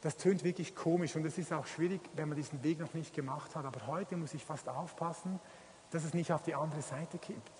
Das 0.00 0.16
tönt 0.16 0.42
wirklich 0.42 0.74
komisch 0.74 1.14
und 1.14 1.26
es 1.26 1.36
ist 1.36 1.52
auch 1.52 1.66
schwierig, 1.66 2.00
wenn 2.14 2.30
man 2.30 2.36
diesen 2.36 2.62
Weg 2.62 2.78
noch 2.80 2.94
nicht 2.94 3.12
gemacht 3.12 3.54
hat. 3.54 3.66
Aber 3.66 3.86
heute 3.86 4.16
muss 4.16 4.32
ich 4.32 4.42
fast 4.42 4.66
aufpassen, 4.66 5.38
dass 5.90 6.04
es 6.04 6.14
nicht 6.14 6.32
auf 6.32 6.42
die 6.42 6.54
andere 6.54 6.80
Seite 6.80 7.18
kippt. 7.18 7.52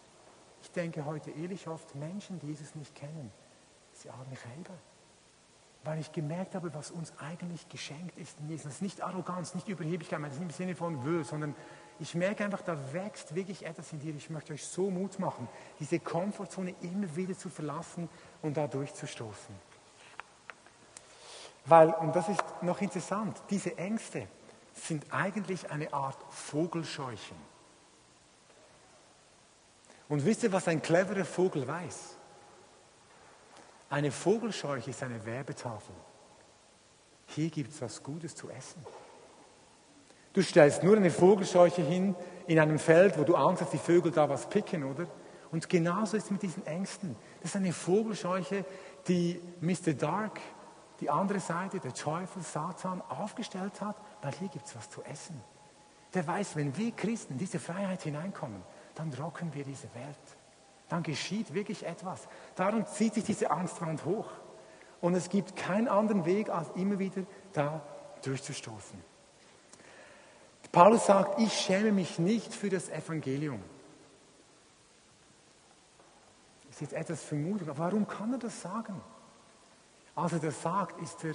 Ich 0.63 0.71
denke 0.71 1.05
heute 1.05 1.33
ehrlich 1.33 1.69
oft, 1.69 1.95
Menschen, 1.97 2.39
die 2.39 2.47
Jesus 2.47 2.75
nicht 2.75 2.95
kennen, 2.95 3.31
sie 3.93 4.11
haben 4.11 4.31
mich 4.31 4.41
selber. 4.41 4.79
Weil 5.85 6.01
ich 6.01 6.11
gemerkt 6.11 6.55
habe, 6.55 6.73
was 6.73 6.91
uns 6.91 7.13
eigentlich 7.19 7.69
geschenkt 7.69 8.17
ist 8.17 8.41
in 8.41 8.49
Jesus. 8.49 8.65
Das 8.65 8.75
ist 8.77 8.83
nicht 8.83 9.03
Arroganz, 9.03 9.55
nicht 9.55 9.69
Überheblichkeit, 9.69 10.23
das 10.23 10.33
ist 10.33 10.41
nicht 10.41 10.49
im 10.49 10.57
Sinne 10.57 10.75
von 10.75 11.05
Will, 11.05 11.25
sondern 11.25 11.55
ich 12.01 12.15
merke 12.15 12.45
einfach, 12.45 12.63
da 12.63 12.77
wächst 12.93 13.35
wirklich 13.35 13.65
etwas 13.65 13.93
in 13.93 14.01
dir. 14.01 14.15
Ich 14.15 14.29
möchte 14.31 14.53
euch 14.53 14.65
so 14.65 14.91
Mut 14.91 15.19
machen, 15.19 15.49
diese 15.79 16.01
Komfortzone 16.01 16.75
immer 16.81 17.15
wieder 17.15 17.39
zu 17.39 17.49
verlassen 17.49 18.09
und 18.43 18.57
da 18.57 18.67
durchzustoßen. 18.67 19.55
Weil, 21.67 21.91
und 21.91 22.15
das 22.15 22.29
ist 22.29 22.43
noch 22.63 22.81
interessant, 22.81 23.41
diese 23.49 23.79
Ängste 23.79 24.27
sind 24.75 25.07
eigentlich 25.13 25.71
eine 25.71 25.93
Art 25.93 26.19
Vogelscheuchen. 26.31 27.37
Und 30.09 30.25
wisst 30.25 30.43
ihr, 30.43 30.53
was 30.53 30.69
ein 30.69 30.83
cleverer 30.83 31.25
Vogel 31.25 31.67
weiß? 31.67 32.17
Eine 33.89 34.11
Vogelscheuche 34.11 34.91
ist 34.91 35.03
eine 35.03 35.25
Werbetafel. 35.25 35.95
Hier 37.29 37.49
gibt 37.49 37.73
es 37.73 37.81
was 37.81 38.03
Gutes 38.03 38.35
zu 38.35 38.51
essen. 38.51 38.85
Du 40.35 40.43
stellst 40.43 40.83
nur 40.83 40.97
eine 40.97 41.13
Vogelscheuche 41.13 41.81
hin 41.81 42.17
in 42.49 42.59
einem 42.59 42.81
Feld, 42.81 43.17
wo 43.17 43.23
du 43.23 43.37
Angst 43.37 43.63
hast, 43.63 43.73
die 43.73 43.79
Vögel 43.79 44.11
da 44.11 44.29
was 44.29 44.49
picken, 44.49 44.83
oder? 44.83 45.07
Und 45.53 45.69
genauso 45.69 46.17
ist 46.17 46.25
es 46.25 46.31
mit 46.33 46.43
diesen 46.43 46.67
Ängsten. 46.67 47.15
Das 47.41 47.51
ist 47.51 47.57
eine 47.57 47.73
Vogelscheuche, 47.73 48.65
die 49.07 49.41
Mr. 49.61 49.93
Dark, 49.93 50.41
die 51.01 51.09
andere 51.09 51.39
Seite, 51.39 51.79
der 51.79 51.95
Teufel, 51.95 52.43
Satan, 52.43 53.01
aufgestellt 53.09 53.81
hat, 53.81 53.97
weil 54.23 54.33
hier 54.33 54.49
gibt 54.49 54.67
es 54.67 54.75
was 54.75 54.91
zu 54.91 55.05
essen. 55.05 55.41
Der 56.15 56.27
weiß, 56.27 56.57
wenn 56.57 56.77
wir 56.77 56.91
Christen 56.91 57.35
in 57.35 57.39
diese 57.39 57.61
Freiheit 57.61 58.03
hineinkommen, 58.03 58.61
dann 58.97 59.13
rocken 59.15 59.55
wir 59.55 59.63
diese 59.63 59.95
Welt. 59.95 60.19
Dann 60.89 61.05
geschieht 61.05 61.55
wirklich 61.55 61.87
etwas. 61.87 62.27
Darum 62.57 62.85
zieht 62.87 63.15
sich 63.15 63.25
diese 63.25 63.53
Angstwand 63.53 64.05
hoch. 64.05 64.27
Und 65.01 65.15
es 65.15 65.29
gibt 65.29 65.55
keinen 65.55 65.87
anderen 65.87 66.25
Weg, 66.25 66.51
als 66.51 66.71
immer 66.75 66.99
wieder 66.99 67.23
da 67.53 67.83
durchzustoßen. 68.25 69.14
Paulus 70.75 71.07
sagt, 71.07 71.39
ich 71.39 71.53
schäme 71.53 71.93
mich 71.93 72.19
nicht 72.19 72.53
für 72.53 72.69
das 72.69 72.89
Evangelium. 72.89 73.63
Das 76.67 76.75
ist 76.75 76.81
jetzt 76.81 76.95
etwas 76.95 77.23
Vermutung, 77.23 77.69
aber 77.69 77.79
warum 77.79 78.09
kann 78.09 78.33
er 78.33 78.41
das 78.41 78.61
sagen? 78.61 79.01
Als 80.17 80.33
er 80.33 80.41
das 80.41 80.61
sagt, 80.61 81.01
ist 81.01 81.23
er, 81.23 81.35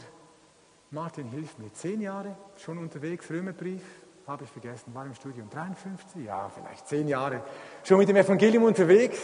Martin 0.92 1.30
hilft 1.30 1.58
mir, 1.58 1.72
zehn 1.74 2.02
Jahre 2.02 2.36
schon 2.58 2.78
unterwegs, 2.80 3.30
Römerbrief, 3.30 3.82
habe 4.28 4.44
ich 4.44 4.50
vergessen, 4.50 4.94
war 4.94 5.06
im 5.06 5.16
Studium 5.16 5.50
53, 5.50 6.26
ja, 6.26 6.52
vielleicht 6.54 6.90
zehn 6.90 7.08
Jahre, 7.08 7.42
schon 7.86 7.98
mit 7.98 8.10
dem 8.10 8.18
Evangelium 8.18 8.66
unterwegs 8.66 9.20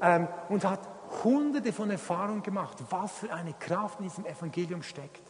ähm, 0.00 0.28
und 0.48 0.64
hat 0.64 0.78
hunderte 1.24 1.72
von 1.72 1.90
Erfahrungen 1.90 2.44
gemacht, 2.44 2.78
was 2.88 3.10
für 3.10 3.32
eine 3.32 3.52
Kraft 3.54 3.98
in 3.98 4.04
diesem 4.04 4.26
Evangelium 4.26 4.84
steckt. 4.84 5.25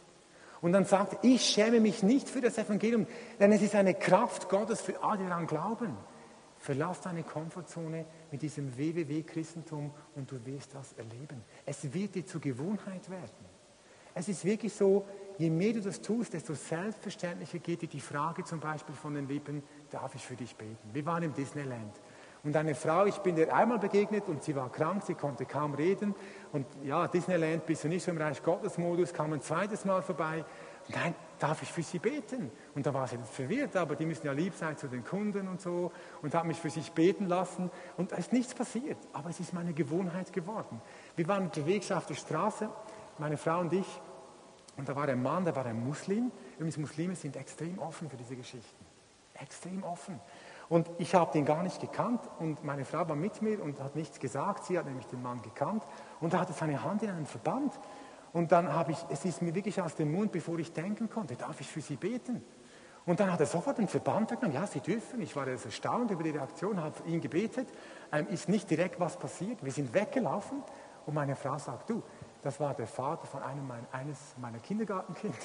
Und 0.61 0.73
dann 0.73 0.85
sagt, 0.85 1.23
ich 1.23 1.43
schäme 1.43 1.79
mich 1.79 2.03
nicht 2.03 2.29
für 2.29 2.41
das 2.41 2.57
Evangelium, 2.57 3.07
denn 3.39 3.51
es 3.51 3.61
ist 3.61 3.75
eine 3.75 3.93
Kraft 3.93 4.49
Gottes 4.49 4.81
für 4.81 5.03
alle, 5.03 5.19
die 5.19 5.27
daran 5.27 5.47
glauben. 5.47 5.95
Verlass 6.57 7.01
deine 7.01 7.23
Komfortzone 7.23 8.05
mit 8.31 8.41
diesem 8.41 8.77
WWW-Christentum 8.77 9.91
und 10.15 10.31
du 10.31 10.43
wirst 10.45 10.73
das 10.73 10.93
erleben. 10.93 11.43
Es 11.65 11.93
wird 11.93 12.15
dir 12.15 12.25
zur 12.25 12.41
Gewohnheit 12.41 13.09
werden. 13.09 13.57
Es 14.15 14.27
ist 14.27 14.43
wirklich 14.43 14.73
so, 14.73 15.05
je 15.37 15.51
mehr 15.51 15.73
du 15.73 15.81
das 15.81 16.01
tust, 16.01 16.33
desto 16.33 16.55
selbstverständlicher 16.55 17.59
geht 17.59 17.83
dir 17.83 17.87
die 17.87 17.99
Frage 17.99 18.43
zum 18.43 18.59
Beispiel 18.59 18.95
von 18.95 19.13
den 19.13 19.27
Lippen, 19.27 19.61
darf 19.91 20.15
ich 20.15 20.25
für 20.25 20.35
dich 20.35 20.55
beten? 20.55 20.89
Wir 20.91 21.05
waren 21.05 21.21
im 21.21 21.35
Disneyland. 21.35 21.93
Und 22.43 22.55
eine 22.55 22.75
Frau, 22.75 23.05
ich 23.05 23.17
bin 23.17 23.35
ihr 23.37 23.53
einmal 23.53 23.79
begegnet 23.79 24.27
und 24.27 24.43
sie 24.43 24.55
war 24.55 24.71
krank, 24.71 25.03
sie 25.03 25.15
konnte 25.15 25.45
kaum 25.45 25.73
reden. 25.73 26.15
Und 26.51 26.65
ja, 26.83 27.07
Disneyland, 27.07 27.65
bist 27.65 27.83
du 27.83 27.87
nicht 27.87 28.03
so 28.03 28.11
im 28.11 28.17
Reich 28.17 28.41
Gottes-Modus, 28.41 29.13
kam 29.13 29.33
ein 29.33 29.41
zweites 29.41 29.85
Mal 29.85 30.01
vorbei. 30.01 30.45
Nein, 30.89 31.13
darf 31.39 31.61
ich 31.61 31.71
für 31.71 31.83
sie 31.83 31.99
beten? 31.99 32.49
Und 32.73 32.85
da 32.85 32.93
war 32.93 33.07
sie 33.07 33.17
verwirrt, 33.17 33.75
aber 33.75 33.95
die 33.95 34.05
müssen 34.05 34.25
ja 34.25 34.31
lieb 34.31 34.53
sein 34.53 34.77
zu 34.77 34.87
den 34.87 35.03
Kunden 35.03 35.47
und 35.47 35.59
so. 35.59 35.91
Und 36.21 36.33
hat 36.33 36.45
mich 36.45 36.57
für 36.57 36.69
sich 36.69 36.91
beten 36.93 37.25
lassen. 37.25 37.69
Und 37.97 38.13
da 38.13 38.15
ist 38.15 38.31
nichts 38.31 38.53
passiert, 38.53 38.97
aber 39.11 39.29
es 39.29 39.39
ist 39.39 39.53
meine 39.53 39.73
Gewohnheit 39.73 40.31
geworden. 40.31 40.81
Wir 41.15 41.27
waren 41.27 41.45
unterwegs 41.45 41.91
auf 41.91 42.05
der 42.05 42.15
Straße, 42.15 42.69
meine 43.17 43.37
Frau 43.37 43.59
und 43.59 43.73
ich. 43.73 44.01
Und 44.77 44.87
da 44.87 44.95
war 44.95 45.09
ein 45.09 45.21
Mann, 45.21 45.43
der 45.43 45.55
war 45.55 45.65
ein 45.65 45.83
Muslim. 45.83 46.31
Übrigens, 46.55 46.77
Muslime 46.77 47.15
sind 47.15 47.35
extrem 47.35 47.79
offen 47.79 48.09
für 48.09 48.17
diese 48.17 48.35
Geschichten. 48.35 48.85
Extrem 49.33 49.83
offen. 49.83 50.19
Und 50.69 50.89
ich 50.97 51.15
habe 51.15 51.31
den 51.31 51.45
gar 51.45 51.63
nicht 51.63 51.79
gekannt 51.79 52.21
und 52.39 52.63
meine 52.63 52.83
Frau 52.83 53.07
war 53.07 53.15
mit 53.15 53.41
mir 53.41 53.63
und 53.63 53.79
hat 53.79 53.95
nichts 53.95 54.19
gesagt. 54.19 54.65
Sie 54.65 54.77
hat 54.77 54.85
nämlich 54.85 55.07
den 55.07 55.21
Mann 55.21 55.41
gekannt 55.41 55.83
und 56.19 56.33
er 56.33 56.41
hatte 56.41 56.53
seine 56.53 56.83
Hand 56.83 57.03
in 57.03 57.09
einen 57.09 57.25
Verband. 57.25 57.73
Und 58.33 58.51
dann 58.51 58.73
habe 58.73 58.91
ich, 58.91 58.97
es 59.09 59.23
ist 59.23 59.41
mir 59.41 59.55
wirklich 59.55 59.81
aus 59.81 59.95
dem 59.95 60.11
Mund, 60.11 60.31
bevor 60.31 60.59
ich 60.59 60.73
denken 60.73 61.09
konnte, 61.09 61.35
darf 61.35 61.61
ich 61.61 61.67
für 61.67 61.81
Sie 61.81 61.95
beten? 61.95 62.43
Und 63.05 63.21
dann 63.21 63.31
hat 63.31 63.39
er 63.39 63.45
sofort 63.45 63.77
den 63.77 63.87
Verband 63.87 64.29
weggenommen. 64.31 64.61
Ja, 64.61 64.67
Sie 64.67 64.81
dürfen. 64.81 65.21
Ich 65.21 65.33
war 65.37 65.47
erstaunt 65.47 66.11
über 66.11 66.23
die 66.23 66.31
Reaktion, 66.31 66.81
habe 66.81 66.93
ihn 67.07 67.21
gebetet. 67.21 67.69
Ähm, 68.11 68.27
ist 68.27 68.49
nicht 68.49 68.69
direkt 68.69 68.99
was 68.99 69.17
passiert. 69.17 69.63
Wir 69.63 69.71
sind 69.71 69.93
weggelaufen 69.93 70.61
und 71.05 71.13
meine 71.13 71.37
Frau 71.37 71.57
sagt, 71.57 71.89
du, 71.89 72.03
das 72.43 72.59
war 72.59 72.73
der 72.73 72.87
Vater 72.87 73.25
von 73.25 73.41
einem 73.41 73.71
eines 73.93 74.35
meiner 74.37 74.59
Kindergartenkinder. 74.59 75.37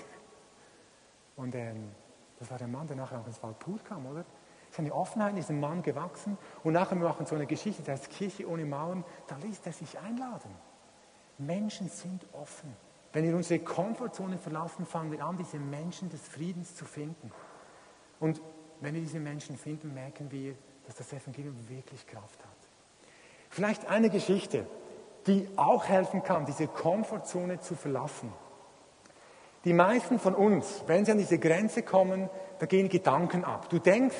Und 1.36 1.54
ähm, 1.54 1.92
das 2.40 2.50
war 2.50 2.58
der 2.58 2.66
Mann, 2.66 2.88
der 2.88 2.96
nachher 2.96 3.20
auch 3.20 3.26
ins 3.26 3.40
Waldpur 3.40 3.78
kam, 3.84 4.06
oder? 4.06 4.24
Seine 4.72 4.92
Offenheit 4.94 5.30
in 5.30 5.36
diesem 5.36 5.60
Mann 5.60 5.82
gewachsen. 5.82 6.36
Und 6.64 6.72
nachher 6.72 6.96
wir 6.96 7.06
machen 7.06 7.26
so 7.26 7.34
eine 7.34 7.46
Geschichte, 7.46 7.82
das 7.82 8.00
heißt 8.00 8.10
Kirche 8.10 8.48
ohne 8.48 8.64
Mauern, 8.64 9.04
da 9.28 9.36
ließ 9.36 9.60
er 9.64 9.72
sich 9.72 9.98
einladen. 9.98 10.50
Menschen 11.38 11.88
sind 11.88 12.26
offen. 12.32 12.74
Wenn 13.12 13.24
wir 13.24 13.36
unsere 13.36 13.60
Komfortzone 13.60 14.38
verlassen, 14.38 14.86
fangen 14.86 15.12
wir 15.12 15.24
an, 15.24 15.36
diese 15.36 15.58
Menschen 15.58 16.08
des 16.08 16.26
Friedens 16.26 16.74
zu 16.74 16.86
finden. 16.86 17.30
Und 18.18 18.40
wenn 18.80 18.94
wir 18.94 19.02
diese 19.02 19.20
Menschen 19.20 19.56
finden, 19.56 19.92
merken 19.92 20.30
wir, 20.30 20.54
dass 20.86 20.96
das 20.96 21.12
Evangelium 21.12 21.56
wirklich 21.68 22.06
Kraft 22.06 22.40
hat. 22.42 22.50
Vielleicht 23.50 23.86
eine 23.86 24.08
Geschichte, 24.08 24.66
die 25.26 25.46
auch 25.56 25.84
helfen 25.84 26.22
kann, 26.22 26.46
diese 26.46 26.66
Komfortzone 26.66 27.60
zu 27.60 27.74
verlassen. 27.74 28.32
Die 29.64 29.72
meisten 29.72 30.18
von 30.18 30.34
uns, 30.34 30.82
wenn 30.86 31.04
sie 31.04 31.12
an 31.12 31.18
diese 31.18 31.38
Grenze 31.38 31.82
kommen, 31.82 32.28
da 32.58 32.66
gehen 32.66 32.88
Gedanken 32.88 33.44
ab. 33.44 33.68
Du 33.68 33.78
denkst, 33.78 34.16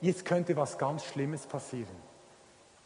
jetzt 0.00 0.24
könnte 0.24 0.56
was 0.56 0.78
ganz 0.78 1.04
Schlimmes 1.04 1.46
passieren. 1.46 1.96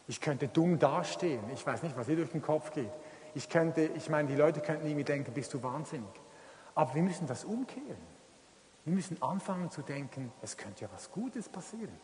Ich 0.06 0.20
könnte 0.20 0.48
dumm 0.48 0.78
dastehen. 0.78 1.42
Ich 1.52 1.66
weiß 1.66 1.82
nicht, 1.82 1.96
was 1.96 2.06
dir 2.06 2.16
durch 2.16 2.30
den 2.30 2.42
Kopf 2.42 2.72
geht. 2.72 2.90
Ich 3.34 3.48
könnte, 3.48 3.82
ich 3.82 4.10
meine, 4.10 4.28
die 4.28 4.36
Leute 4.36 4.60
könnten 4.60 4.86
irgendwie 4.86 5.04
denken, 5.04 5.32
bist 5.32 5.52
du 5.54 5.62
wahnsinnig. 5.62 6.10
Aber 6.74 6.94
wir 6.94 7.02
müssen 7.02 7.26
das 7.26 7.44
umkehren. 7.44 8.14
Wir 8.84 8.94
müssen 8.94 9.20
anfangen 9.22 9.70
zu 9.70 9.82
denken, 9.82 10.30
es 10.42 10.56
könnte 10.56 10.82
ja 10.82 10.88
was 10.92 11.10
Gutes 11.10 11.48
passieren. 11.48 11.98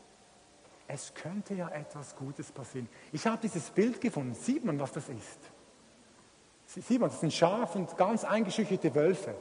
Es 0.88 1.14
könnte 1.14 1.54
ja 1.54 1.68
etwas 1.68 2.16
Gutes 2.16 2.50
passieren. 2.50 2.88
Ich 3.12 3.26
habe 3.26 3.38
dieses 3.42 3.70
Bild 3.70 4.00
gefunden. 4.00 4.34
Sieht 4.34 4.64
man, 4.64 4.80
was 4.80 4.92
das 4.92 5.08
ist? 5.08 5.38
Sieht 6.66 7.00
man, 7.00 7.10
das 7.10 7.20
sind 7.20 7.32
Schaf 7.32 7.74
und 7.76 7.96
ganz 7.96 8.24
eingeschüchterte 8.24 8.94
Wölfe. 8.94 9.34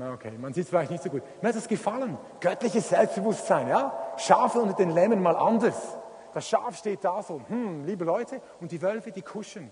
Na 0.00 0.14
okay, 0.14 0.32
man 0.38 0.54
sieht 0.54 0.64
es 0.64 0.70
vielleicht 0.70 0.90
nicht 0.90 1.02
so 1.02 1.10
gut. 1.10 1.22
Mir 1.42 1.50
hat 1.50 1.56
das 1.56 1.68
gefallen. 1.68 2.16
Göttliches 2.40 2.88
Selbstbewusstsein, 2.88 3.68
ja? 3.68 4.14
Schafe 4.16 4.58
unter 4.58 4.74
den 4.74 4.88
Lämmen 4.88 5.22
mal 5.22 5.36
anders. 5.36 5.98
Das 6.32 6.48
Schaf 6.48 6.74
steht 6.78 7.04
da 7.04 7.22
so, 7.22 7.42
hm, 7.48 7.84
liebe 7.84 8.06
Leute, 8.06 8.40
und 8.60 8.72
die 8.72 8.80
Wölfe, 8.80 9.12
die 9.12 9.20
kuschen. 9.20 9.70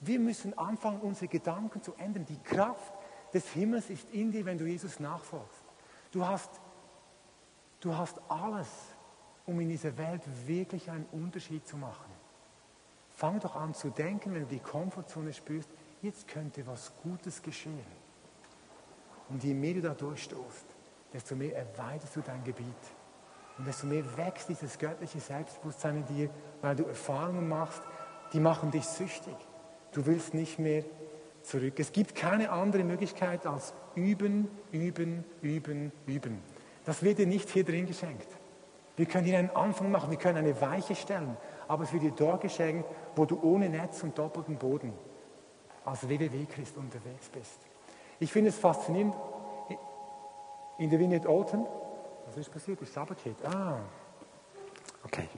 Wir 0.00 0.18
müssen 0.18 0.58
anfangen, 0.58 1.00
unsere 1.00 1.28
Gedanken 1.28 1.80
zu 1.80 1.94
ändern. 1.94 2.26
Die 2.26 2.38
Kraft 2.42 2.92
des 3.32 3.48
Himmels 3.48 3.88
ist 3.88 4.10
in 4.10 4.30
dir, 4.30 4.44
wenn 4.44 4.58
du 4.58 4.66
Jesus 4.66 5.00
nachfolgst. 5.00 5.64
Du 6.10 6.26
hast, 6.26 6.60
du 7.80 7.96
hast 7.96 8.20
alles, 8.28 8.68
um 9.46 9.58
in 9.58 9.70
dieser 9.70 9.96
Welt 9.96 10.20
wirklich 10.46 10.90
einen 10.90 11.06
Unterschied 11.12 11.66
zu 11.66 11.78
machen. 11.78 12.12
Fang 13.08 13.40
doch 13.40 13.56
an 13.56 13.72
zu 13.72 13.88
denken, 13.88 14.34
wenn 14.34 14.42
du 14.42 14.48
die 14.48 14.58
Komfortzone 14.58 15.32
spürst, 15.32 15.70
jetzt 16.02 16.28
könnte 16.28 16.66
was 16.66 16.92
Gutes 17.02 17.40
geschehen. 17.40 18.01
Und 19.32 19.42
je 19.42 19.54
mehr 19.54 19.74
du 19.74 19.80
da 19.80 19.94
durchstoßt, 19.94 20.66
desto 21.12 21.34
mehr 21.34 21.56
erweiterst 21.56 22.14
du 22.14 22.20
dein 22.20 22.44
Gebiet. 22.44 22.66
Und 23.56 23.66
desto 23.66 23.86
mehr 23.86 24.04
wächst 24.16 24.48
dieses 24.50 24.78
göttliche 24.78 25.20
Selbstbewusstsein 25.20 25.96
in 25.96 26.16
dir, 26.16 26.30
weil 26.60 26.76
du 26.76 26.84
Erfahrungen 26.84 27.48
machst, 27.48 27.82
die 28.32 28.40
machen 28.40 28.70
dich 28.70 28.84
süchtig. 28.84 29.34
Du 29.92 30.04
willst 30.06 30.34
nicht 30.34 30.58
mehr 30.58 30.84
zurück. 31.42 31.74
Es 31.78 31.92
gibt 31.92 32.14
keine 32.14 32.50
andere 32.50 32.84
Möglichkeit 32.84 33.46
als 33.46 33.74
üben, 33.94 34.48
üben, 34.70 35.24
üben, 35.40 35.92
üben. 36.06 36.42
Das 36.84 37.02
wird 37.02 37.18
dir 37.18 37.26
nicht 37.26 37.48
hier 37.50 37.64
drin 37.64 37.86
geschenkt. 37.86 38.28
Wir 38.96 39.06
können 39.06 39.24
hier 39.24 39.38
einen 39.38 39.50
Anfang 39.50 39.90
machen, 39.90 40.10
wir 40.10 40.18
können 40.18 40.38
eine 40.38 40.60
Weiche 40.60 40.94
stellen, 40.94 41.36
aber 41.66 41.84
es 41.84 41.92
wird 41.92 42.02
dir 42.02 42.12
dort 42.12 42.42
geschenkt, 42.42 42.86
wo 43.16 43.24
du 43.24 43.40
ohne 43.42 43.70
Netz 43.70 44.02
und 44.02 44.18
doppelten 44.18 44.58
Boden 44.58 44.92
als 45.84 46.06
WWW-Christ 46.08 46.76
unterwegs 46.76 47.30
bist. 47.30 47.71
Ich 48.22 48.30
finde 48.30 48.50
es 48.50 48.56
faszinierend, 48.56 49.16
in 50.78 50.88
der 50.88 51.00
Vignette 51.00 51.28
Alton, 51.28 51.66
was 52.24 52.36
ist 52.36 52.52
passiert? 52.52 52.80
Ist 52.80 52.92
sabotiert. 52.92 53.36
Ah, 53.44 53.80
okay. 55.02 55.28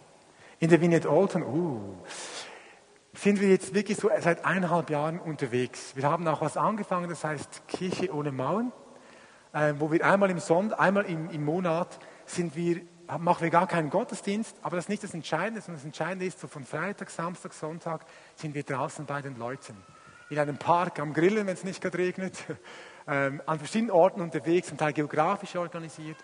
In 0.58 0.68
der 0.68 0.82
Vignette 0.82 1.08
Alton, 1.08 1.42
uh, 1.44 1.80
sind 3.14 3.40
wir 3.40 3.48
jetzt 3.48 3.72
wirklich 3.72 3.96
so 3.96 4.10
seit 4.20 4.44
eineinhalb 4.44 4.90
Jahren 4.90 5.18
unterwegs. 5.18 5.96
Wir 5.96 6.10
haben 6.10 6.28
auch 6.28 6.42
was 6.42 6.58
angefangen, 6.58 7.08
das 7.08 7.24
heißt 7.24 7.66
Kirche 7.68 8.14
ohne 8.14 8.32
Mauern, 8.32 8.70
äh, 9.54 9.72
wo 9.78 9.90
wir 9.90 10.04
einmal 10.04 10.28
im 10.28 10.38
Sonntag, 10.38 10.78
einmal 10.78 11.06
im, 11.06 11.30
im 11.30 11.42
Monat 11.42 11.98
sind 12.26 12.54
wir, 12.54 12.82
machen 13.18 13.44
wir 13.44 13.50
gar 13.50 13.66
keinen 13.66 13.88
Gottesdienst, 13.88 14.58
aber 14.60 14.76
das 14.76 14.84
ist 14.84 14.88
nicht 14.90 15.04
das 15.04 15.14
Entscheidende, 15.14 15.62
sondern 15.62 15.76
das 15.76 15.86
Entscheidende 15.86 16.26
ist, 16.26 16.38
so 16.38 16.48
von 16.48 16.64
Freitag, 16.64 17.08
Samstag, 17.08 17.54
Sonntag 17.54 18.04
sind 18.36 18.54
wir 18.54 18.62
draußen 18.62 19.06
bei 19.06 19.22
den 19.22 19.38
Leuten. 19.38 19.74
In 20.30 20.38
einem 20.38 20.56
Park, 20.56 20.98
am 21.00 21.12
Grillen, 21.12 21.46
wenn 21.46 21.54
es 21.54 21.64
nicht 21.64 21.80
gerade 21.80 21.98
regnet, 21.98 22.36
ähm, 23.06 23.42
an 23.46 23.58
verschiedenen 23.58 23.90
Orten 23.90 24.20
unterwegs, 24.20 24.68
zum 24.68 24.78
Teil 24.78 24.92
geografisch 24.92 25.56
organisiert. 25.56 26.16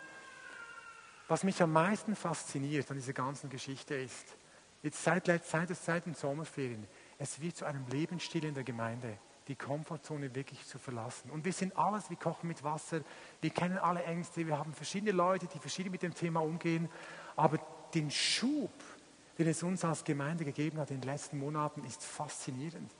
Was 1.28 1.44
mich 1.44 1.62
am 1.62 1.72
meisten 1.72 2.16
fasziniert 2.16 2.90
an 2.90 2.96
dieser 2.96 3.12
ganzen 3.12 3.50
Geschichte 3.50 3.94
ist, 3.94 4.36
Jetzt 4.82 5.04
seit, 5.04 5.26
seit, 5.26 5.76
seit 5.76 6.06
den 6.06 6.14
Sommerferien, 6.14 6.86
es 7.18 7.40
wird 7.40 7.56
zu 7.56 7.66
einem 7.66 7.86
Lebensstil 7.88 8.44
in 8.44 8.54
der 8.54 8.64
Gemeinde, 8.64 9.18
die 9.46 9.54
Komfortzone 9.54 10.34
wirklich 10.34 10.66
zu 10.66 10.78
verlassen. 10.78 11.30
Und 11.30 11.44
wir 11.44 11.52
sind 11.52 11.76
alles, 11.76 12.08
wir 12.08 12.16
kochen 12.16 12.48
mit 12.48 12.64
Wasser, 12.64 13.02
wir 13.42 13.50
kennen 13.50 13.76
alle 13.76 14.02
Ängste, 14.04 14.46
wir 14.46 14.58
haben 14.58 14.72
verschiedene 14.72 15.12
Leute, 15.12 15.46
die 15.46 15.58
verschieden 15.58 15.90
mit 15.90 16.02
dem 16.02 16.14
Thema 16.14 16.40
umgehen. 16.40 16.88
Aber 17.36 17.58
den 17.92 18.10
Schub, 18.10 18.72
den 19.38 19.48
es 19.48 19.62
uns 19.62 19.84
als 19.84 20.02
Gemeinde 20.02 20.44
gegeben 20.46 20.78
hat 20.78 20.90
in 20.90 21.00
den 21.00 21.10
letzten 21.10 21.38
Monaten, 21.38 21.84
ist 21.84 22.02
faszinierend. 22.02 22.90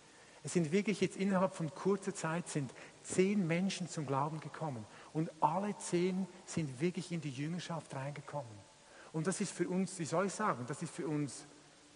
Es 0.43 0.55
sind 0.55 0.73
wirklich 0.73 1.01
jetzt 1.01 1.17
innerhalb 1.17 1.55
von 1.55 1.75
kurzer 1.75 2.15
Zeit 2.15 2.49
sind 2.49 2.73
zehn 3.03 3.47
Menschen 3.47 3.89
zum 3.89 4.07
Glauben 4.07 4.41
gekommen. 4.41 4.87
Und 5.13 5.31
alle 5.41 5.77
zehn 5.77 6.27
sind 6.47 6.81
wirklich 6.81 7.13
in 7.13 7.21
die 7.21 7.31
Jüngerschaft 7.31 7.95
reingekommen. 7.95 8.71
Und 9.13 9.27
das 9.27 9.41
ist 9.41 9.53
für 9.53 9.69
uns, 9.69 9.99
wie 9.99 10.05
soll 10.05 10.27
ich 10.27 10.33
sagen, 10.33 10.65
das 10.67 10.83
ist 10.83 10.95
für 10.95 11.07
uns 11.07 11.45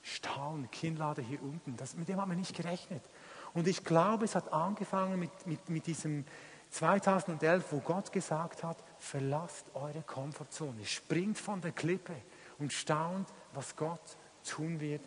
Staunen, 0.03 0.71
Kinnlade 0.71 1.23
hier 1.23 1.43
unten. 1.43 1.77
Das, 1.77 1.97
mit 1.97 2.09
dem 2.09 2.21
haben 2.21 2.31
wir 2.31 2.37
nicht 2.37 2.55
gerechnet. 2.55 3.03
Und 3.55 3.67
ich 3.67 3.85
glaube, 3.85 4.27
es 4.27 4.35
hat 4.35 4.53
angefangen 4.53 5.19
mit, 5.19 5.47
mit, 5.47 5.69
mit 5.71 5.87
diesem 5.87 6.27
2011, 6.71 7.65
wo 7.71 7.79
Gott 7.79 8.13
gesagt 8.13 8.63
hat, 8.65 8.77
verlasst 8.99 9.65
eure 9.75 10.03
Komfortzone, 10.03 10.85
springt 10.85 11.39
von 11.39 11.61
der 11.61 11.73
Klippe 11.73 12.15
und 12.59 12.73
staunt, 12.73 13.29
was 13.55 13.77
Gott 13.77 14.19
tun 14.45 14.81
wird, 14.81 15.03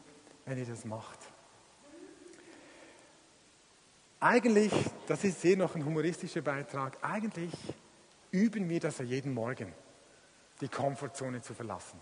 wenn 0.45 0.57
ihr 0.57 0.65
das 0.65 0.85
macht. 0.85 1.19
Eigentlich, 4.19 4.71
das 5.07 5.23
ist 5.23 5.41
hier 5.43 5.57
noch 5.57 5.75
ein 5.75 5.85
humoristischer 5.85 6.41
Beitrag, 6.41 6.97
eigentlich 7.03 7.51
üben 8.31 8.67
wir 8.67 8.79
das 8.79 8.97
ja 8.97 9.05
jeden 9.05 9.33
Morgen, 9.33 9.71
die 10.59 10.67
Komfortzone 10.67 11.41
zu 11.41 11.53
verlassen. 11.53 11.99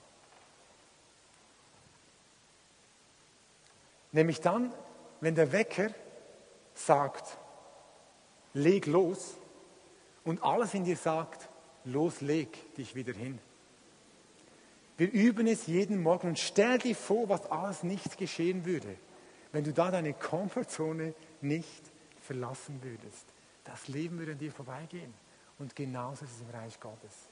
Nämlich 4.14 4.40
dann, 4.40 4.72
wenn 5.20 5.36
der 5.36 5.52
Wecker 5.52 5.90
sagt, 6.74 7.38
leg 8.54 8.86
los 8.86 9.36
und 10.24 10.42
alles 10.42 10.74
in 10.74 10.86
dir 10.86 10.96
sagt, 10.96 11.50
los, 11.84 12.22
leg 12.22 12.76
dich 12.76 12.96
wieder 12.96 13.12
hin. 13.12 13.40
Wir 14.98 15.12
üben 15.12 15.48
es 15.48 15.68
jeden 15.68 16.02
Morgen 16.02 16.30
und 16.30 16.40
stell 16.40 16.78
dir 16.78 16.96
vor, 16.96 17.28
was 17.28 17.52
alles 17.52 17.84
nicht 17.84 18.18
geschehen 18.18 18.66
würde, 18.66 18.96
wenn 19.52 19.66
du 19.66 19.74
da 19.74 19.92
deine 19.92 20.14
Komfortzone 20.14 21.14
nicht 21.42 21.92
verlassen 22.26 22.82
würdest. 22.84 23.26
Das 23.64 23.88
Leben 23.88 24.18
würde 24.20 24.34
an 24.34 24.38
dir 24.38 24.52
vorbeigehen. 24.52 25.14
Und 25.58 25.76
genauso 25.76 26.26
ist 26.26 26.32
es 26.32 26.42
im 26.42 26.50
Reich 26.50 26.80
Gottes. 26.80 27.30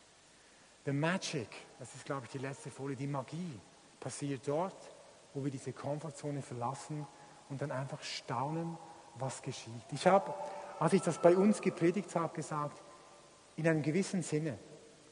The 0.85 0.93
Magic, 0.93 1.47
das 1.79 1.93
ist, 1.95 2.05
glaube 2.05 2.25
ich, 2.25 2.31
die 2.31 2.37
letzte 2.37 2.69
Folie, 2.69 2.95
die 2.95 3.07
Magie 3.07 3.59
passiert 3.99 4.47
dort, 4.47 4.75
wo 5.33 5.43
wir 5.43 5.51
diese 5.51 5.73
Komfortzone 5.73 6.41
verlassen 6.41 7.07
und 7.49 7.61
dann 7.61 7.71
einfach 7.71 8.01
staunen, 8.01 8.77
was 9.15 9.41
geschieht. 9.41 9.83
Ich 9.91 10.07
habe, 10.07 10.33
als 10.79 10.93
ich 10.93 11.01
das 11.01 11.21
bei 11.21 11.35
uns 11.35 11.61
gepredigt 11.61 12.15
habe, 12.15 12.33
gesagt, 12.33 12.81
in 13.55 13.67
einem 13.67 13.81
gewissen 13.81 14.23
Sinne 14.23 14.57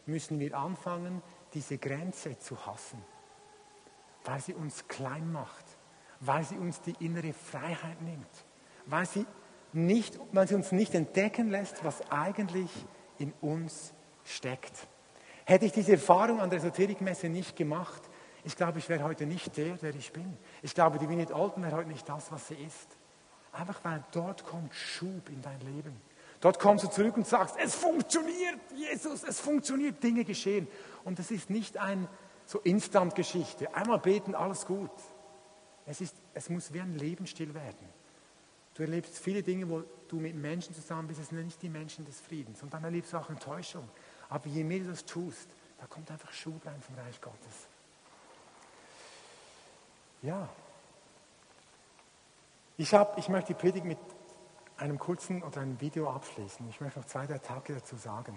müssen 0.06 0.40
wir 0.40 0.58
anfangen, 0.58 1.22
diese 1.54 1.78
Grenze 1.78 2.38
zu 2.40 2.66
hassen, 2.66 3.02
weil 4.26 4.40
sie 4.42 4.54
uns 4.54 4.88
klein 4.88 5.32
macht, 5.32 5.66
weil 6.20 6.44
sie 6.44 6.58
uns 6.58 6.82
die 6.82 6.96
innere 7.00 7.34
Freiheit 7.34 8.02
nimmt, 8.02 8.46
weil 8.86 9.06
sie, 9.06 9.26
nicht, 9.74 10.20
weil 10.32 10.48
sie 10.48 10.56
uns 10.56 10.72
nicht 10.72 10.94
entdecken 10.96 11.50
lässt, 11.50 11.84
was 11.84 12.02
eigentlich 12.12 12.70
in 13.18 13.34
uns 13.42 13.94
steckt. 14.26 14.88
Hätte 15.46 15.66
ich 15.66 15.72
diese 15.72 15.94
Erfahrung 15.94 16.40
an 16.40 16.50
der 16.50 16.60
Esoterikmesse 16.60 17.30
nicht 17.30 17.56
gemacht, 17.56 18.02
ich 18.44 18.56
glaube, 18.56 18.80
ich 18.80 18.90
wäre 18.90 19.04
heute 19.04 19.26
nicht 19.26 19.56
der, 19.58 19.76
der 19.76 19.94
ich 19.96 20.12
bin. 20.12 20.38
Ich 20.62 20.74
glaube, 20.74 20.98
die 20.98 21.08
Winnie 21.08 21.32
Alten 21.32 21.62
wäre 21.62 21.76
heute 21.76 21.90
nicht 21.90 22.08
das, 22.10 22.32
was 22.32 22.48
sie 22.48 22.56
ist. 22.56 22.98
Einfach 23.52 23.84
weil 23.84 24.04
dort 24.12 24.46
kommt 24.46 24.74
Schub 24.74 25.30
in 25.30 25.42
dein 25.42 25.60
Leben. 25.60 26.02
Dort 26.40 26.58
kommst 26.58 26.84
du 26.84 26.90
zurück 26.90 27.18
und 27.18 27.28
sagst, 27.28 27.56
es 27.64 27.76
funktioniert, 27.76 28.60
Jesus, 28.74 29.24
es 29.24 29.40
funktioniert, 29.40 30.02
Dinge 30.02 30.26
geschehen. 30.26 30.68
Und 31.04 31.20
es 31.20 31.30
ist 31.30 31.52
nicht 31.52 31.78
ein 31.78 32.08
so 32.46 32.60
Instant-Geschichte. 32.60 33.76
Einmal 33.76 34.00
beten, 34.00 34.34
alles 34.34 34.66
gut. 34.66 34.92
Es, 35.86 36.02
ist, 36.02 36.16
es 36.34 36.50
muss 36.50 36.74
wie 36.74 36.82
ein 36.82 36.98
Lebensstil 36.98 37.54
werden. 37.54 38.01
Du 38.76 38.84
erlebst 38.84 39.18
viele 39.18 39.44
Dinge, 39.44 39.70
wo 39.70 39.84
du 40.08 40.18
mit 40.18 40.36
Menschen 40.36 40.74
zusammen 40.74 41.08
bist, 41.08 41.20
es 41.20 41.30
sind 41.30 41.44
nicht 41.44 41.62
die 41.62 41.70
Menschen 41.70 42.06
des 42.06 42.20
Friedens. 42.22 42.64
Und 42.64 42.74
dann 42.74 42.84
erlebst 42.84 43.14
du 43.14 43.18
auch 43.18 43.30
Enttäuschung. 43.30 43.88
Aber 44.30 44.48
je 44.48 44.64
mehr 44.64 44.80
du 44.80 44.90
das 44.90 45.06
tust, 45.06 45.48
da 45.80 45.86
kommt 45.88 46.10
einfach 46.12 46.32
Schub 46.32 46.66
rein 46.66 46.82
vom 46.82 46.96
Reich 46.96 47.20
Gottes. 47.20 47.68
Ja. 50.22 50.48
Ich, 52.78 52.94
hab, 52.94 53.18
ich 53.18 53.28
möchte 53.30 53.54
die 53.54 53.60
Predigt 53.60 53.86
mit 53.86 53.98
einem 54.78 54.98
kurzen 55.00 55.44
oder 55.44 55.62
einem 55.62 55.80
Video 55.82 56.10
abschließen. 56.10 56.68
Ich 56.70 56.82
möchte 56.82 57.00
noch 57.00 57.08
zwei, 57.08 57.26
drei 57.26 57.38
Tage 57.40 57.74
dazu 57.74 57.96
sagen. 57.96 58.36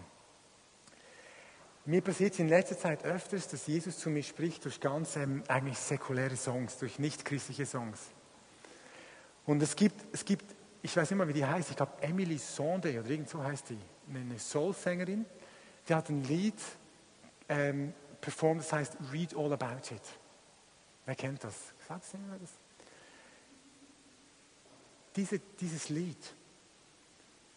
Mir 1.86 2.00
passiert 2.00 2.38
in 2.38 2.48
letzter 2.48 2.78
Zeit 2.78 3.04
öfters, 3.04 3.48
dass 3.48 3.66
Jesus 3.66 3.98
zu 3.98 4.08
mir 4.08 4.22
spricht 4.22 4.64
durch 4.64 4.80
ganz 4.80 5.16
ähm, 5.16 5.44
eigentlich 5.48 5.78
säkuläre 5.78 6.36
Songs, 6.36 6.78
durch 6.78 6.98
nicht-christliche 6.98 7.66
Songs. 7.66 8.00
Und 9.46 9.62
es 9.62 9.76
gibt, 9.76 9.96
es 10.12 10.24
gibt, 10.24 10.44
ich 10.82 10.96
weiß 10.96 11.10
nicht 11.10 11.18
mal, 11.18 11.28
wie 11.28 11.34
die 11.34 11.44
heißt, 11.44 11.70
ich 11.70 11.76
glaube 11.76 11.92
Emily 12.00 12.38
Sonde 12.38 12.98
oder 12.98 13.08
irgend 13.08 13.28
so 13.28 13.42
heißt 13.42 13.70
die, 13.70 13.78
eine 14.08 14.38
Soul-Sängerin, 14.38 15.24
die 15.88 15.94
hat 15.94 16.08
ein 16.08 16.24
Lied 16.24 16.54
ähm, 17.48 17.92
performt, 18.20 18.62
das 18.62 18.72
heißt 18.72 18.96
Read 19.12 19.36
All 19.36 19.52
About 19.52 19.94
It. 19.94 20.02
Wer 21.04 21.14
kennt 21.14 21.44
das? 21.44 21.54
Sag's 21.86 22.14
mir 22.14 22.38
das? 22.40 22.50
Diese, 25.16 25.38
dieses 25.38 25.90
Lied, 25.90 26.34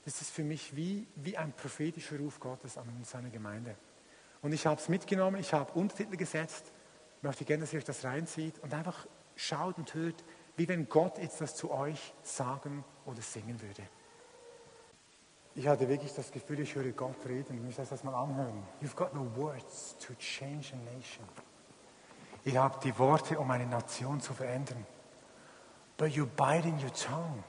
das 0.06 0.22
ist 0.22 0.32
für 0.32 0.44
mich 0.44 0.76
wie, 0.76 1.08
wie 1.16 1.38
ein 1.38 1.54
prophetischer 1.54 2.18
Ruf 2.18 2.40
Gottes 2.40 2.78
an 2.78 2.88
seine 3.04 3.30
Gemeinde. 3.30 3.76
Und 4.42 4.54
ich 4.54 4.66
habe 4.68 4.80
es 4.80 4.90
mitgenommen, 4.90 5.40
ich 5.40 5.54
habe 5.54 5.72
Untertitel 5.74 6.18
gesetzt, 6.18 6.72
möchte 7.22 7.46
gerne, 7.46 7.62
dass 7.62 7.74
ihr 7.74 7.80
euch 7.80 7.86
das 7.86 8.04
reinzieht 8.04 8.60
und 8.60 8.74
einfach 8.74 9.08
schaut 9.36 9.78
und 9.78 9.94
hört, 9.94 10.24
wie 10.58 10.68
wenn 10.68 10.90
Gott 10.90 11.20
jetzt 11.20 11.40
das 11.40 11.56
zu 11.56 11.72
euch 11.72 12.14
sagen 12.24 12.84
oder 13.06 13.22
singen 13.22 13.62
würde. 13.62 13.84
Ich 15.56 15.68
hatte 15.68 15.88
wirklich 15.88 16.14
das 16.14 16.32
Gefühl, 16.32 16.60
ich 16.60 16.76
höre 16.76 16.92
Gott 16.92 17.16
reden. 17.26 17.56
Ich 17.56 17.62
möchte 17.62 17.84
das 17.84 18.04
mal 18.04 18.14
anhören. 18.14 18.64
You've 18.82 18.96
got 18.96 19.12
the 19.14 19.40
words 19.40 19.96
to 20.06 20.14
change 20.16 20.74
a 20.74 20.96
nation. 20.96 21.26
Ihr 22.44 22.62
habt 22.62 22.84
die 22.84 22.98
Worte, 23.00 23.40
um 23.40 23.50
eine 23.50 23.66
Nation 23.66 24.22
zu 24.22 24.34
verändern. 24.34 24.86
But 25.98 26.10
you 26.10 26.26
bite 26.28 26.68
in 26.68 26.76
your 26.76 26.94
tongue. 26.94 27.44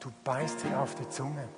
Du 0.00 0.10
beißt 0.24 0.64
dir 0.64 0.78
auf 0.80 0.94
die 0.94 1.08
Zunge. 1.08 1.48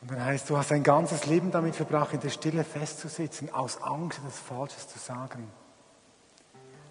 Und 0.00 0.10
dann 0.10 0.24
heißt, 0.24 0.48
du 0.48 0.56
hast 0.56 0.70
ein 0.72 0.82
ganzes 0.82 1.26
Leben 1.26 1.50
damit 1.50 1.74
verbracht, 1.74 2.14
in 2.14 2.20
der 2.20 2.28
Stille 2.28 2.64
festzusitzen, 2.64 3.52
aus 3.52 3.82
Angst, 3.82 4.18
etwas 4.18 4.38
Falsches 4.38 4.88
zu 4.88 4.98
sagen. 4.98 5.50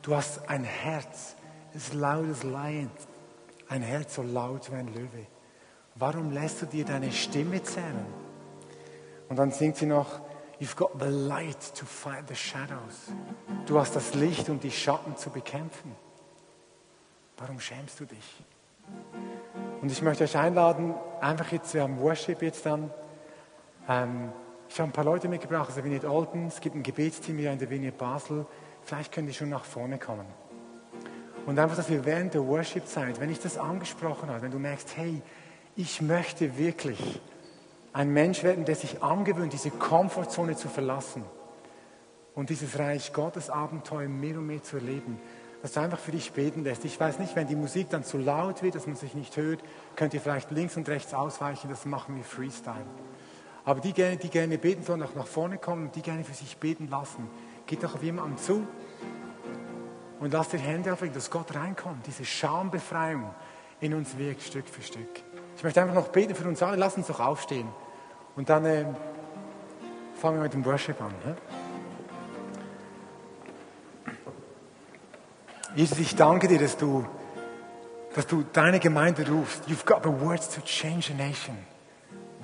Du 0.08 0.15
hast 0.15 0.50
ein 0.50 0.63
Herz, 0.63 1.36
as 1.76 1.91
loud 1.91 2.30
as 2.32 2.43
lion, 2.43 2.89
ein 3.67 3.82
Herz 3.82 4.15
so 4.15 4.22
laut 4.22 4.72
wie 4.72 4.76
ein 4.76 4.88
Löwe. 4.88 5.28
Warum 5.96 6.32
lässt 6.32 6.62
du 6.62 6.65
dir 6.65 6.86
deine 6.86 7.12
Stimme 7.12 7.62
zählen? 7.62 8.06
Und 9.28 9.36
dann 9.36 9.52
singt 9.52 9.76
sie 9.76 9.86
noch, 9.86 10.22
You've 10.62 10.78
got 10.78 10.91
the 10.98 11.10
light 11.10 11.76
to 11.76 11.86
fight 11.86 12.26
the 12.30 12.36
shadows. 12.36 13.12
Du 13.65 13.78
hast 13.78 13.98
das 13.98 14.13
Licht, 14.13 14.48
um 14.48 14.62
die 14.62 14.72
Schatten 14.72 15.17
zu 15.17 15.30
bekämpfen. 15.30 15.93
Warum 17.36 17.60
schämst 17.60 18.00
du 18.00 18.06
dich? 18.06 18.43
Und 19.82 19.91
ich 19.91 20.02
möchte 20.02 20.24
euch 20.24 20.38
einladen, 20.38 20.96
einfach 21.20 21.52
jetzt, 21.52 21.74
wir 21.74 21.82
haben 21.82 22.00
Worship 22.00 22.41
jetzt 22.43 22.65
dann. 22.65 22.91
Ähm, 23.89 24.32
ich 24.70 24.80
habe 24.80 24.89
ein 24.89 24.93
paar 24.93 25.04
Leute 25.04 25.28
mitgebracht 25.28 25.67
aus 25.67 25.76
der 25.76 25.84
Vignette 25.84 26.10
Olden. 26.10 26.48
Es 26.48 26.62
gibt 26.62 26.78
ein 26.78 26.84
Gebetsteam 26.84 27.38
hier 27.39 27.52
in 27.52 27.60
der 27.60 27.70
Vignette 27.70 27.98
Basel. 27.98 28.46
Vielleicht 28.88 29.12
können 29.12 29.28
die 29.28 29.34
schon 29.34 29.50
nach 29.50 29.65
vorne 29.65 29.97
kommen. 29.97 30.26
Und 31.45 31.60
einfach, 31.60 31.76
dass 31.76 31.89
wir 31.89 32.06
während 32.06 32.34
der 32.34 32.47
Worship-Zeit, 32.47 33.19
wenn 33.19 33.30
ich 33.30 33.41
das 33.41 33.58
angesprochen 33.58 34.30
habe, 34.30 34.43
wenn 34.43 34.52
du 34.52 34.60
merkst, 34.60 34.95
hey, 34.95 35.21
ich 35.76 36.02
möchte 36.02 36.58
wirklich 36.58 37.19
ein 37.91 38.13
Mensch 38.13 38.43
werden, 38.43 38.63
der 38.63 38.76
sich 38.76 39.04
angewöhnt, 39.04 39.52
diese 39.52 39.71
Komfortzone 39.71 40.56
zu 40.56 40.69
verlassen 40.69 41.26
und 42.34 42.50
dieses 42.50 42.80
Reich 42.80 43.12
Gottes 43.12 43.50
Abenteuer 43.50 44.08
mehr 44.08 44.38
und 44.38 44.47
mehr 44.47 44.63
zu 44.63 44.78
erleben, 44.78 45.19
dass 45.62 45.73
du 45.73 45.82
einfach 45.82 46.00
für 46.00 46.13
dich 46.13 46.32
beten 46.32 46.63
lässt. 46.63 46.86
Ich 46.86 46.97
weiß 46.97 47.19
nicht, 47.19 47.36
wenn 47.36 47.47
die 47.47 47.58
Musik 47.58 47.89
dann 47.89 48.06
zu 48.06 48.17
laut 48.17 48.63
wird, 48.63 48.76
dass 48.76 48.88
man 48.88 48.95
sich 48.95 49.15
nicht 49.15 49.36
hört, 49.36 49.60
könnt 49.97 50.13
ihr 50.13 50.21
vielleicht 50.21 50.50
links 50.52 50.78
und 50.78 50.88
rechts 50.88 51.13
ausweichen, 51.13 51.69
das 51.69 51.84
machen 51.84 52.15
wir 52.15 52.23
Freestyle. 52.23 52.86
Aber 53.65 53.82
die 53.82 53.91
gerne, 53.91 54.15
die 54.15 54.30
gerne 54.30 54.58
beten 54.58 54.84
sollen, 54.84 55.04
auch 55.04 55.13
nach 55.13 55.28
vorne 55.28 55.58
kommen 55.58 55.88
und 55.88 55.95
die 55.97 56.02
gerne 56.02 56.23
für 56.23 56.34
sich 56.34 56.56
beten 56.56 56.88
lassen, 56.88 57.28
geht 57.67 57.84
doch 57.84 57.95
auf 57.95 58.03
jemanden 58.03 58.38
zu 58.38 58.65
und 60.19 60.34
lasst 60.34 60.53
die 60.53 60.58
Hände 60.58 60.91
auflegen, 60.91 61.13
dass 61.13 61.30
Gott 61.30 61.53
reinkommt, 61.53 62.08
diese 62.08 62.25
Schambefreiung 62.25 63.30
in 63.80 63.93
uns 63.93 64.17
wirkt, 64.17 64.41
Stück 64.41 64.67
für 64.67 64.82
Stück. 64.82 65.21
Ich 65.56 65.63
möchte 65.63 65.82
einfach 65.82 65.93
noch 65.93 66.08
beten 66.08 66.34
für 66.34 66.47
uns 66.47 66.63
alle, 66.63 66.77
lass 66.77 66.97
uns 66.97 67.08
doch 67.08 67.19
aufstehen 67.19 67.67
und 68.36 68.49
dann 68.49 68.65
äh, 68.65 68.86
fangen 70.19 70.38
wir 70.38 70.43
mit 70.43 70.53
dem 70.53 70.65
Worship 70.65 70.99
an. 71.01 71.13
Ja? 71.25 71.36
Jesus, 75.75 75.99
ich 75.99 76.15
danke 76.15 76.47
dir, 76.47 76.58
dass 76.58 76.77
du, 76.77 77.06
dass 78.15 78.25
du 78.25 78.43
deine 78.53 78.80
Gemeinde 78.80 79.30
rufst. 79.30 79.65
You've 79.67 79.86
got 79.86 80.01
the 80.03 80.10
words 80.10 80.49
to 80.49 80.62
change 80.62 81.12
a 81.12 81.15
nation. 81.15 81.56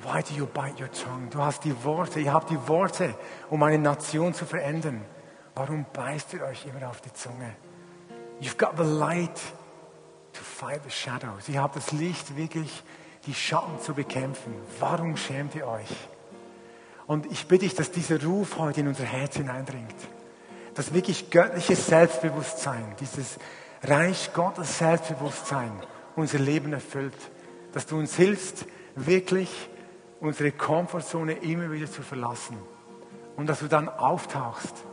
Why 0.04 0.22
do 0.22 0.34
you 0.36 0.46
bite 0.46 0.80
your 0.82 0.92
tongue? 0.92 1.30
Du 1.30 1.40
hast 1.40 1.64
die 1.64 1.84
Worte, 1.84 2.20
ihr 2.20 2.34
habt 2.34 2.50
die 2.50 2.68
Worte, 2.68 3.16
um 3.50 3.64
eine 3.64 3.80
Nation 3.80 4.34
zu 4.34 4.46
verändern. 4.46 5.04
Warum 5.56 5.86
beißt 5.94 6.34
ihr 6.34 6.44
euch 6.44 6.66
immer 6.66 6.90
auf 6.90 7.02
die 7.02 7.14
Zunge? 7.14 7.56
You've 8.42 8.58
got 8.58 8.78
the 8.78 8.84
light 8.84 9.40
to 10.34 10.42
fight 10.42 10.82
the 10.84 10.92
shadows. 10.92 11.48
Ihr 11.48 11.62
habt 11.62 11.76
das 11.76 11.92
Licht, 11.92 12.36
wirklich 12.36 12.84
die 13.26 13.34
Schatten 13.34 13.80
zu 13.80 13.94
bekämpfen. 13.94 14.54
Warum 14.80 15.16
schämt 15.16 15.56
ihr 15.56 15.68
euch? 15.68 15.90
Und 17.08 17.32
ich 17.32 17.48
bitte 17.48 17.66
dich, 17.66 17.76
dass 17.76 17.92
dieser 17.92 18.22
Ruf 18.24 18.58
heute 18.58 18.82
in 18.82 18.88
unser 18.88 19.06
Herz 19.06 19.36
hineindringt 19.36 19.96
das 20.76 20.94
wirklich 20.94 21.30
göttliche 21.30 21.76
Selbstbewusstsein, 21.76 22.96
dieses 23.00 23.38
Reich 23.84 24.32
Gottes 24.34 24.78
Selbstbewusstsein 24.78 25.72
unser 26.16 26.40
Leben 26.40 26.74
erfüllt. 26.74 27.14
Dass 27.74 27.86
du 27.86 27.98
uns 27.98 28.16
hilfst, 28.16 28.66
wirklich 28.96 29.50
unsere 30.24 30.54
Komfortzone 30.54 31.34
immer 31.34 31.70
wieder 31.70 31.92
zu 31.92 32.02
verlassen. 32.02 32.58
Und 33.36 33.48
dass 33.48 33.60
du 33.60 33.68
dann 33.68 33.90
auftauchst 33.90 34.86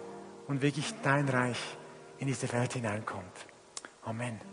und 0.48 0.60
wirklich 0.60 0.92
dein 1.02 1.28
Reich 1.28 1.60
in 2.18 2.26
diese 2.26 2.52
Welt 2.52 2.72
hineinkommt. 2.72 3.46
Amen. 4.02 4.49